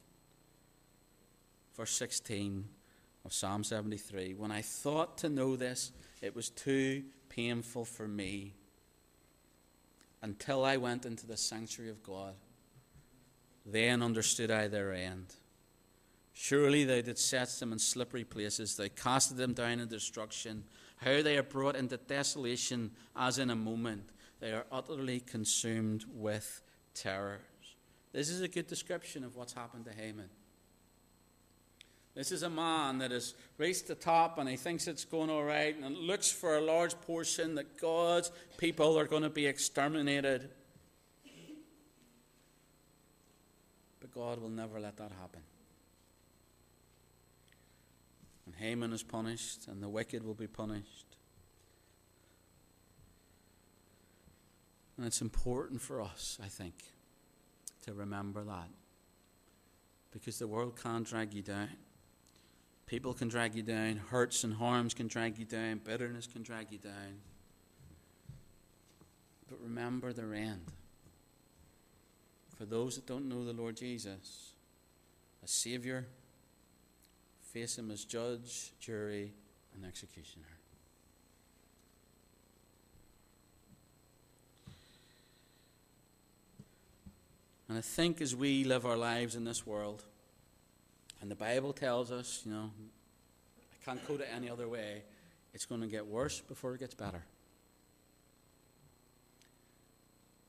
Verse 1.77 1.91
16 1.93 2.65
of 3.25 3.33
Psalm 3.33 3.65
73 3.65 4.35
When 4.35 4.51
I 4.51 4.63
thought 4.63 5.19
to 5.19 5.29
know 5.29 5.57
this, 5.57 5.93
it 6.23 6.35
was 6.35 6.51
too 6.51 7.05
painful 7.29 7.85
for 7.85 8.07
me 8.07 8.55
until 10.23 10.65
I 10.65 10.77
went 10.77 11.05
into 11.05 11.27
the 11.27 11.37
sanctuary 11.37 11.91
of 11.91 12.03
God. 12.03 12.35
Then 13.67 14.03
understood 14.03 14.51
I 14.51 14.69
their 14.69 14.93
end. 14.93 15.35
Surely 16.33 16.85
thou 16.85 17.01
didst 17.01 17.29
set 17.29 17.49
them 17.61 17.73
in 17.73 17.79
slippery 17.79 18.25
places, 18.25 18.77
thou 18.77 18.89
casted 18.97 19.37
them 19.37 19.53
down 19.53 19.81
in 19.81 19.89
destruction. 19.89 20.65
How 20.97 21.23
they 21.23 21.37
are 21.37 21.43
brought 21.43 21.77
into 21.77 21.97
desolation 21.97 22.91
as 23.15 23.39
in 23.39 23.51
a 23.51 23.57
moment. 23.57 24.11
They 24.41 24.53
are 24.53 24.67
utterly 24.71 25.21
consumed 25.21 26.05
with 26.13 26.63
terrors. 26.93 27.41
This 28.13 28.29
is 28.29 28.41
a 28.41 28.49
good 28.49 28.67
description 28.67 29.25
of 29.25 29.37
what's 29.37 29.53
happened 29.53 29.85
to 29.87 29.93
Haman. 29.93 30.29
This 32.15 32.31
is 32.31 32.45
a 32.45 32.51
man 32.51 32.99
that 32.99 33.11
has 33.11 33.35
reached 33.59 33.89
the 33.89 33.97
top 33.97 34.39
and 34.39 34.49
he 34.49 34.57
thinks 34.57 34.87
it's 34.87 35.05
going 35.05 35.31
all 35.31 35.43
right 35.43 35.77
and 35.77 35.97
looks 35.97 36.31
for 36.31 36.57
a 36.57 36.61
large 36.61 36.99
portion 37.01 37.57
that 37.57 37.77
God's 37.77 38.31
people 38.57 38.97
are 38.97 39.07
going 39.07 39.25
to 39.25 39.31
be 39.31 39.47
exterminated. 39.47 40.51
But 44.01 44.13
God 44.13 44.41
will 44.41 44.51
never 44.51 44.79
let 44.79 44.97
that 44.99 45.11
happen. 45.21 45.41
And 48.47 48.55
Haman 48.55 48.93
is 48.93 49.03
punished 49.03 49.67
and 49.67 49.83
the 49.83 49.89
wicked 49.89 50.25
will 50.25 50.35
be 50.35 50.47
punished. 50.47 51.17
And 54.97 55.05
it's 55.05 55.21
important 55.21 55.81
for 55.81 56.01
us, 56.01 56.39
I 56.41 56.47
think, 56.47 56.75
to 57.83 57.93
remember 57.93 58.45
that. 58.45 58.69
Because 60.13 60.39
the 60.39 60.47
world 60.47 60.81
can't 60.81 61.05
drag 61.05 61.35
you 61.35 61.43
down. 61.43 61.71
People 62.87 63.15
can 63.15 63.29
drag 63.29 63.55
you 63.55 63.63
down, 63.63 63.97
hurts 63.97 64.45
and 64.45 64.55
harms 64.55 64.93
can 64.93 65.07
drag 65.07 65.39
you 65.39 65.45
down, 65.45 65.81
bitterness 65.83 66.27
can 66.27 66.43
drag 66.43 66.71
you 66.71 66.79
down. 66.79 67.21
But 69.49 69.59
remember 69.63 70.13
their 70.13 70.35
end. 70.35 70.67
For 72.57 72.65
those 72.65 72.97
that 72.97 73.07
don't 73.07 73.29
know 73.29 73.45
the 73.45 73.53
Lord 73.53 73.77
Jesus 73.77 74.53
as 75.43 75.51
Saviour, 75.51 76.07
face 77.41 77.79
Him 77.79 77.91
as 77.91 78.05
judge, 78.05 78.73
jury, 78.81 79.33
and 79.75 79.85
executioner. 79.85 80.45
And 87.69 87.79
I 87.79 87.81
think 87.81 88.21
as 88.21 88.37
we 88.37 88.65
live 88.65 88.85
our 88.85 88.97
lives 88.97 89.35
in 89.35 89.45
this 89.45 89.67
world, 89.67 90.05
and 91.25 91.31
the 91.31 91.37
Bible 91.37 91.73
tells 91.73 92.13
us, 92.13 92.43
you 92.45 92.53
know, 92.53 92.71
I 93.59 93.83
can't 93.83 94.05
quote 94.05 94.21
it 94.21 94.29
any 94.37 94.51
other 94.51 94.69
way, 94.69 95.05
it's 95.55 95.65
going 95.65 95.81
to 95.81 95.87
get 95.87 96.07
worse 96.07 96.43
before 96.43 96.75
it 96.75 96.81
gets 96.81 96.93
better. 96.93 97.25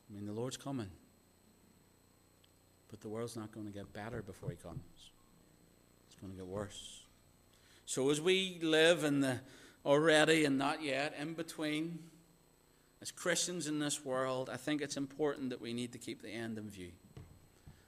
I 0.10 0.14
mean, 0.14 0.26
the 0.26 0.34
Lord's 0.34 0.58
coming. 0.58 0.90
But 2.90 3.00
the 3.00 3.08
world's 3.08 3.38
not 3.38 3.54
going 3.54 3.68
to 3.68 3.72
get 3.72 3.94
better 3.94 4.22
before 4.22 4.50
He 4.50 4.58
comes, 4.58 4.82
it's 6.08 6.20
going 6.20 6.34
to 6.34 6.38
get 6.38 6.46
worse. 6.46 7.04
So 7.86 8.10
as 8.10 8.20
we 8.20 8.60
live 8.62 9.06
in 9.06 9.22
the 9.22 9.40
already 9.86 10.44
and 10.44 10.58
not 10.58 10.84
yet, 10.84 11.16
in 11.18 11.36
between, 11.36 12.00
as 13.02 13.12
Christians 13.12 13.68
in 13.68 13.80
this 13.80 14.04
world, 14.04 14.50
I 14.52 14.58
think 14.58 14.82
it's 14.82 14.98
important 14.98 15.52
that 15.52 15.62
we 15.62 15.72
need 15.72 15.94
to 15.94 16.00
keep 16.00 16.22
the 16.22 16.32
end 16.32 16.58
in 16.58 16.70
view. 16.70 16.92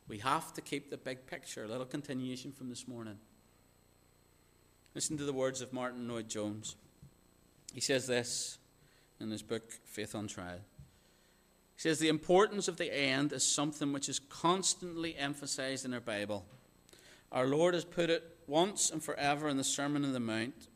We 0.07 0.19
have 0.19 0.53
to 0.53 0.61
keep 0.61 0.89
the 0.89 0.97
big 0.97 1.27
picture. 1.27 1.63
A 1.63 1.67
little 1.67 1.85
continuation 1.85 2.51
from 2.51 2.69
this 2.69 2.87
morning. 2.87 3.17
Listen 4.95 5.17
to 5.17 5.25
the 5.25 5.33
words 5.33 5.61
of 5.61 5.73
Martyn 5.73 6.07
Lloyd-Jones. 6.07 6.75
He 7.73 7.81
says 7.81 8.07
this 8.07 8.57
in 9.19 9.29
his 9.29 9.43
book, 9.43 9.71
Faith 9.83 10.15
on 10.15 10.27
Trial. 10.27 10.59
He 11.75 11.81
says, 11.81 11.99
The 11.99 12.07
importance 12.07 12.67
of 12.67 12.77
the 12.77 12.91
end 12.91 13.33
is 13.33 13.43
something 13.43 13.91
which 13.91 14.09
is 14.09 14.19
constantly 14.19 15.15
emphasized 15.17 15.85
in 15.85 15.93
our 15.93 15.99
Bible. 15.99 16.45
Our 17.31 17.45
Lord 17.45 17.73
has 17.73 17.83
put 17.83 18.09
it 18.09 18.23
once 18.47 18.89
and 18.89 19.03
forever 19.03 19.49
in 19.49 19.57
the 19.57 19.63
Sermon 19.63 20.05
on 20.05 20.13
the 20.13 20.19
Mount. 20.19 20.69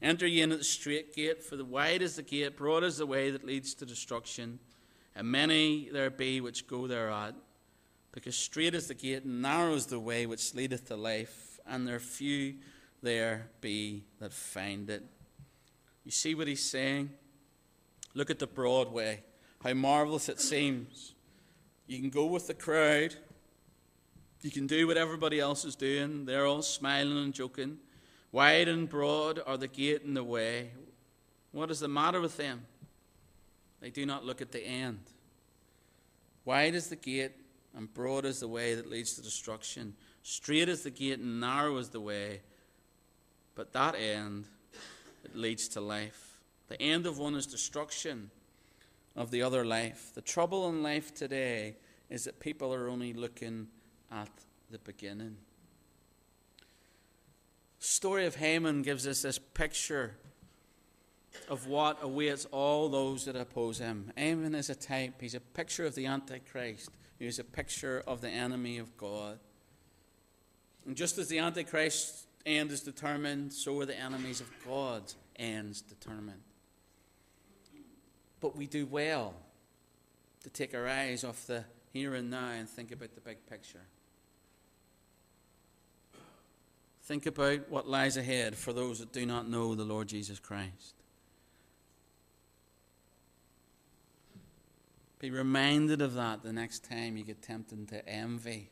Enter 0.00 0.26
ye 0.26 0.42
in 0.42 0.52
at 0.52 0.58
the 0.58 0.64
strait 0.64 1.14
gate, 1.14 1.42
for 1.42 1.56
the 1.56 1.64
wide 1.64 2.02
is 2.02 2.16
the 2.16 2.22
gate, 2.22 2.56
broad 2.56 2.84
is 2.84 2.98
the 2.98 3.06
way 3.06 3.30
that 3.30 3.44
leads 3.44 3.74
to 3.74 3.86
destruction, 3.86 4.60
and 5.16 5.26
many 5.26 5.88
there 5.90 6.10
be 6.10 6.40
which 6.40 6.66
go 6.66 6.86
thereat. 6.86 7.34
Because 8.14 8.36
strait 8.36 8.76
is 8.76 8.86
the 8.86 8.94
gate, 8.94 9.24
and 9.24 9.42
narrow 9.42 9.74
is 9.74 9.86
the 9.86 9.98
way 9.98 10.24
which 10.24 10.54
leadeth 10.54 10.86
to 10.86 10.94
life, 10.94 11.58
and 11.66 11.86
there 11.86 11.96
are 11.96 12.00
few 12.00 12.54
there 13.02 13.48
be 13.60 14.04
that 14.20 14.32
find 14.32 14.88
it. 14.88 15.02
You 16.04 16.12
see 16.12 16.36
what 16.36 16.46
he's 16.46 16.64
saying? 16.64 17.10
Look 18.14 18.30
at 18.30 18.38
the 18.38 18.46
broad 18.46 18.92
way, 18.92 19.24
how 19.64 19.74
marvelous 19.74 20.28
it 20.28 20.40
seems. 20.40 21.14
You 21.88 21.98
can 21.98 22.08
go 22.08 22.26
with 22.26 22.46
the 22.46 22.54
crowd, 22.54 23.16
You 24.42 24.50
can 24.50 24.66
do 24.66 24.86
what 24.86 24.98
everybody 24.98 25.40
else 25.40 25.64
is 25.64 25.74
doing. 25.74 26.26
They're 26.26 26.44
all 26.44 26.60
smiling 26.60 27.16
and 27.16 27.32
joking. 27.32 27.78
Wide 28.30 28.68
and 28.68 28.86
broad 28.86 29.40
are 29.46 29.56
the 29.56 29.68
gate 29.68 30.04
and 30.04 30.14
the 30.14 30.22
way. 30.22 30.70
What 31.50 31.70
is 31.70 31.80
the 31.80 31.88
matter 31.88 32.20
with 32.20 32.36
them? 32.36 32.66
They 33.80 33.88
do 33.88 34.04
not 34.04 34.24
look 34.24 34.42
at 34.42 34.52
the 34.52 34.62
end. 34.62 35.00
Wide 36.44 36.74
is 36.74 36.88
the 36.88 36.96
gate, 36.96 37.32
and 37.76 37.92
broad 37.92 38.24
is 38.24 38.40
the 38.40 38.48
way 38.48 38.74
that 38.74 38.90
leads 38.90 39.14
to 39.14 39.22
destruction. 39.22 39.94
Strait 40.22 40.68
is 40.68 40.82
the 40.82 40.90
gate, 40.90 41.18
and 41.18 41.40
narrow 41.40 41.76
is 41.78 41.90
the 41.90 42.00
way. 42.00 42.40
But 43.54 43.72
that 43.72 43.94
end, 43.94 44.46
it 45.24 45.36
leads 45.36 45.68
to 45.68 45.80
life. 45.80 46.40
The 46.68 46.80
end 46.80 47.06
of 47.06 47.18
one 47.18 47.34
is 47.34 47.46
destruction, 47.46 48.30
of 49.16 49.30
the 49.30 49.42
other 49.42 49.64
life. 49.64 50.10
The 50.14 50.22
trouble 50.22 50.68
in 50.68 50.82
life 50.82 51.14
today 51.14 51.76
is 52.10 52.24
that 52.24 52.40
people 52.40 52.72
are 52.74 52.88
only 52.88 53.12
looking 53.12 53.68
at 54.10 54.30
the 54.70 54.78
beginning. 54.78 55.36
The 57.80 57.86
story 57.86 58.26
of 58.26 58.36
Haman 58.36 58.82
gives 58.82 59.06
us 59.06 59.22
this 59.22 59.38
picture 59.38 60.16
of 61.48 61.66
what 61.66 61.98
awaits 62.02 62.46
all 62.46 62.88
those 62.88 63.24
that 63.24 63.36
oppose 63.36 63.78
him. 63.78 64.12
Haman 64.16 64.54
is 64.54 64.70
a 64.70 64.74
type, 64.74 65.20
he's 65.20 65.34
a 65.34 65.40
picture 65.40 65.84
of 65.84 65.94
the 65.94 66.06
Antichrist, 66.06 66.90
he's 67.18 67.38
a 67.38 67.44
picture 67.44 68.02
of 68.06 68.20
the 68.20 68.28
enemy 68.28 68.78
of 68.78 68.96
God. 68.96 69.38
And 70.86 70.96
just 70.96 71.18
as 71.18 71.28
the 71.28 71.38
Antichrist's 71.38 72.26
end 72.44 72.70
is 72.70 72.82
determined, 72.82 73.52
so 73.52 73.80
are 73.80 73.86
the 73.86 73.98
enemies 73.98 74.40
of 74.40 74.50
God's 74.66 75.16
ends 75.36 75.80
determined. 75.80 76.42
But 78.40 78.56
we 78.56 78.66
do 78.66 78.84
well 78.86 79.34
to 80.42 80.50
take 80.50 80.74
our 80.74 80.86
eyes 80.86 81.24
off 81.24 81.46
the 81.46 81.64
here 81.92 82.14
and 82.14 82.28
now 82.30 82.50
and 82.50 82.68
think 82.68 82.92
about 82.92 83.14
the 83.14 83.20
big 83.20 83.46
picture. 83.46 83.86
Think 87.04 87.26
about 87.26 87.70
what 87.70 87.88
lies 87.88 88.16
ahead 88.16 88.56
for 88.56 88.72
those 88.72 88.98
that 88.98 89.12
do 89.12 89.24
not 89.24 89.48
know 89.48 89.74
the 89.74 89.84
Lord 89.84 90.08
Jesus 90.08 90.38
Christ. 90.38 90.94
Be 95.24 95.30
reminded 95.30 96.02
of 96.02 96.12
that 96.16 96.42
the 96.42 96.52
next 96.52 96.84
time 96.84 97.16
you 97.16 97.24
get 97.24 97.40
tempted 97.40 97.88
to 97.88 98.06
envy 98.06 98.68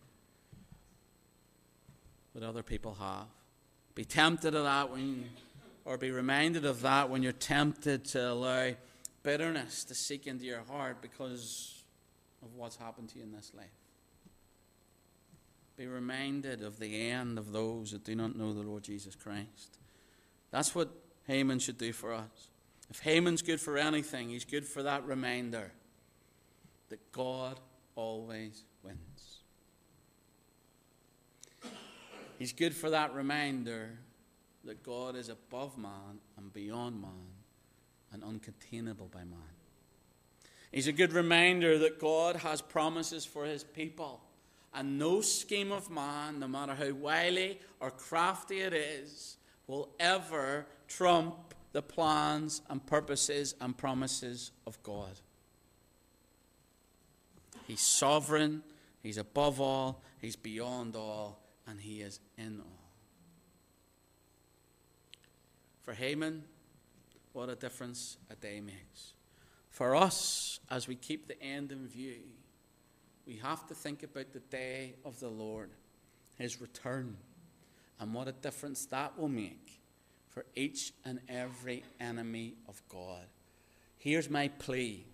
what 2.32 2.44
other 2.44 2.62
people 2.62 2.92
have. 3.00 3.28
Be 3.94 4.04
tempted 4.04 4.54
of 4.54 4.64
that 4.64 4.90
when, 4.90 5.30
or 5.86 5.96
be 5.96 6.10
reminded 6.10 6.66
of 6.66 6.82
that 6.82 7.08
when 7.08 7.22
you're 7.22 7.32
tempted 7.32 8.04
to 8.04 8.32
allow 8.32 8.72
bitterness 9.22 9.82
to 9.84 9.94
seek 9.94 10.26
into 10.26 10.44
your 10.44 10.60
heart 10.68 11.00
because 11.00 11.84
of 12.42 12.54
what's 12.54 12.76
happened 12.76 13.08
to 13.08 13.16
you 13.16 13.24
in 13.24 13.32
this 13.32 13.52
life. 13.56 13.64
Be 15.78 15.86
reminded 15.86 16.62
of 16.62 16.78
the 16.78 17.08
end 17.08 17.38
of 17.38 17.52
those 17.52 17.92
that 17.92 18.04
do 18.04 18.14
not 18.14 18.36
know 18.36 18.52
the 18.52 18.60
Lord 18.60 18.82
Jesus 18.82 19.14
Christ. 19.14 19.78
That's 20.50 20.74
what 20.74 20.90
Haman 21.26 21.60
should 21.60 21.78
do 21.78 21.94
for 21.94 22.12
us. 22.12 22.50
If 22.90 23.00
Haman's 23.00 23.40
good 23.40 23.58
for 23.58 23.78
anything, 23.78 24.28
he's 24.28 24.44
good 24.44 24.66
for 24.66 24.82
that 24.82 25.06
reminder 25.06 25.72
that 26.92 27.10
God 27.10 27.58
always 27.94 28.64
wins. 28.82 29.38
He's 32.38 32.52
good 32.52 32.74
for 32.74 32.90
that 32.90 33.14
reminder 33.14 33.98
that 34.64 34.82
God 34.82 35.16
is 35.16 35.30
above 35.30 35.78
man 35.78 36.20
and 36.36 36.52
beyond 36.52 37.00
man 37.00 37.30
and 38.12 38.22
uncontainable 38.22 39.10
by 39.10 39.20
man. 39.20 39.38
He's 40.70 40.86
a 40.86 40.92
good 40.92 41.14
reminder 41.14 41.78
that 41.78 41.98
God 41.98 42.36
has 42.36 42.60
promises 42.60 43.24
for 43.24 43.46
his 43.46 43.64
people. 43.64 44.20
And 44.74 44.98
no 44.98 45.22
scheme 45.22 45.72
of 45.72 45.88
man, 45.88 46.40
no 46.40 46.48
matter 46.48 46.74
how 46.74 46.92
wily 46.92 47.58
or 47.80 47.90
crafty 47.90 48.60
it 48.60 48.74
is, 48.74 49.38
will 49.66 49.88
ever 49.98 50.66
trump 50.88 51.54
the 51.72 51.80
plans 51.80 52.60
and 52.68 52.84
purposes 52.84 53.54
and 53.62 53.78
promises 53.78 54.50
of 54.66 54.82
God. 54.82 55.18
He's 57.72 57.80
sovereign, 57.80 58.62
He's 59.02 59.16
above 59.16 59.58
all, 59.58 60.02
He's 60.20 60.36
beyond 60.36 60.94
all, 60.94 61.40
and 61.66 61.80
He 61.80 62.02
is 62.02 62.20
in 62.36 62.60
all. 62.60 62.90
For 65.80 65.94
Haman, 65.94 66.44
what 67.32 67.48
a 67.48 67.54
difference 67.54 68.18
a 68.30 68.36
day 68.36 68.60
makes. 68.60 69.14
For 69.70 69.96
us, 69.96 70.60
as 70.68 70.86
we 70.86 70.96
keep 70.96 71.28
the 71.28 71.42
end 71.42 71.72
in 71.72 71.88
view, 71.88 72.18
we 73.26 73.36
have 73.36 73.66
to 73.68 73.74
think 73.74 74.02
about 74.02 74.34
the 74.34 74.40
day 74.40 74.96
of 75.02 75.18
the 75.18 75.30
Lord, 75.30 75.70
His 76.34 76.60
return, 76.60 77.16
and 77.98 78.12
what 78.12 78.28
a 78.28 78.32
difference 78.32 78.84
that 78.84 79.18
will 79.18 79.30
make 79.30 79.80
for 80.28 80.44
each 80.54 80.92
and 81.06 81.20
every 81.26 81.84
enemy 81.98 82.52
of 82.68 82.82
God. 82.90 83.24
Here's 83.96 84.28
my 84.28 84.48
plea 84.48 85.06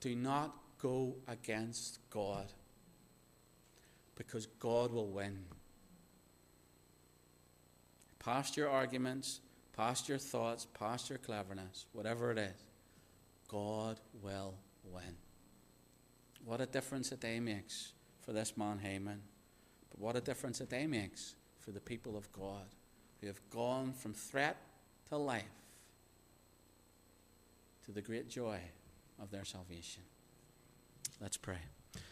do 0.00 0.14
not 0.14 0.54
go 0.80 1.16
against 1.26 1.98
God, 2.10 2.46
because 4.14 4.46
God 4.46 4.92
will 4.92 5.08
win. 5.08 5.38
Past 8.18 8.56
your 8.56 8.68
arguments, 8.68 9.40
past 9.76 10.08
your 10.08 10.18
thoughts, 10.18 10.66
past 10.78 11.08
your 11.08 11.18
cleverness, 11.18 11.86
whatever 11.92 12.30
it 12.30 12.38
is, 12.38 12.64
God 13.48 14.00
will 14.22 14.54
win. 14.84 15.16
What 16.44 16.60
a 16.60 16.66
difference 16.66 17.12
a 17.12 17.16
day 17.16 17.40
makes 17.40 17.92
for 18.20 18.32
this 18.32 18.56
man 18.56 18.78
Haman. 18.78 19.22
But 19.90 20.00
what 20.00 20.16
a 20.16 20.20
difference 20.20 20.60
a 20.60 20.66
day 20.66 20.86
makes 20.86 21.34
for 21.58 21.70
the 21.70 21.80
people 21.80 22.16
of 22.16 22.30
God 22.32 22.66
who 23.20 23.26
have 23.26 23.40
gone 23.50 23.92
from 23.92 24.14
threat 24.14 24.56
to 25.08 25.16
life 25.16 25.44
to 27.84 27.92
the 27.92 28.02
great 28.02 28.28
joy 28.28 28.58
of 29.20 29.30
their 29.30 29.44
salvation. 29.44 30.02
Let's 31.20 31.36
pray. 31.36 31.58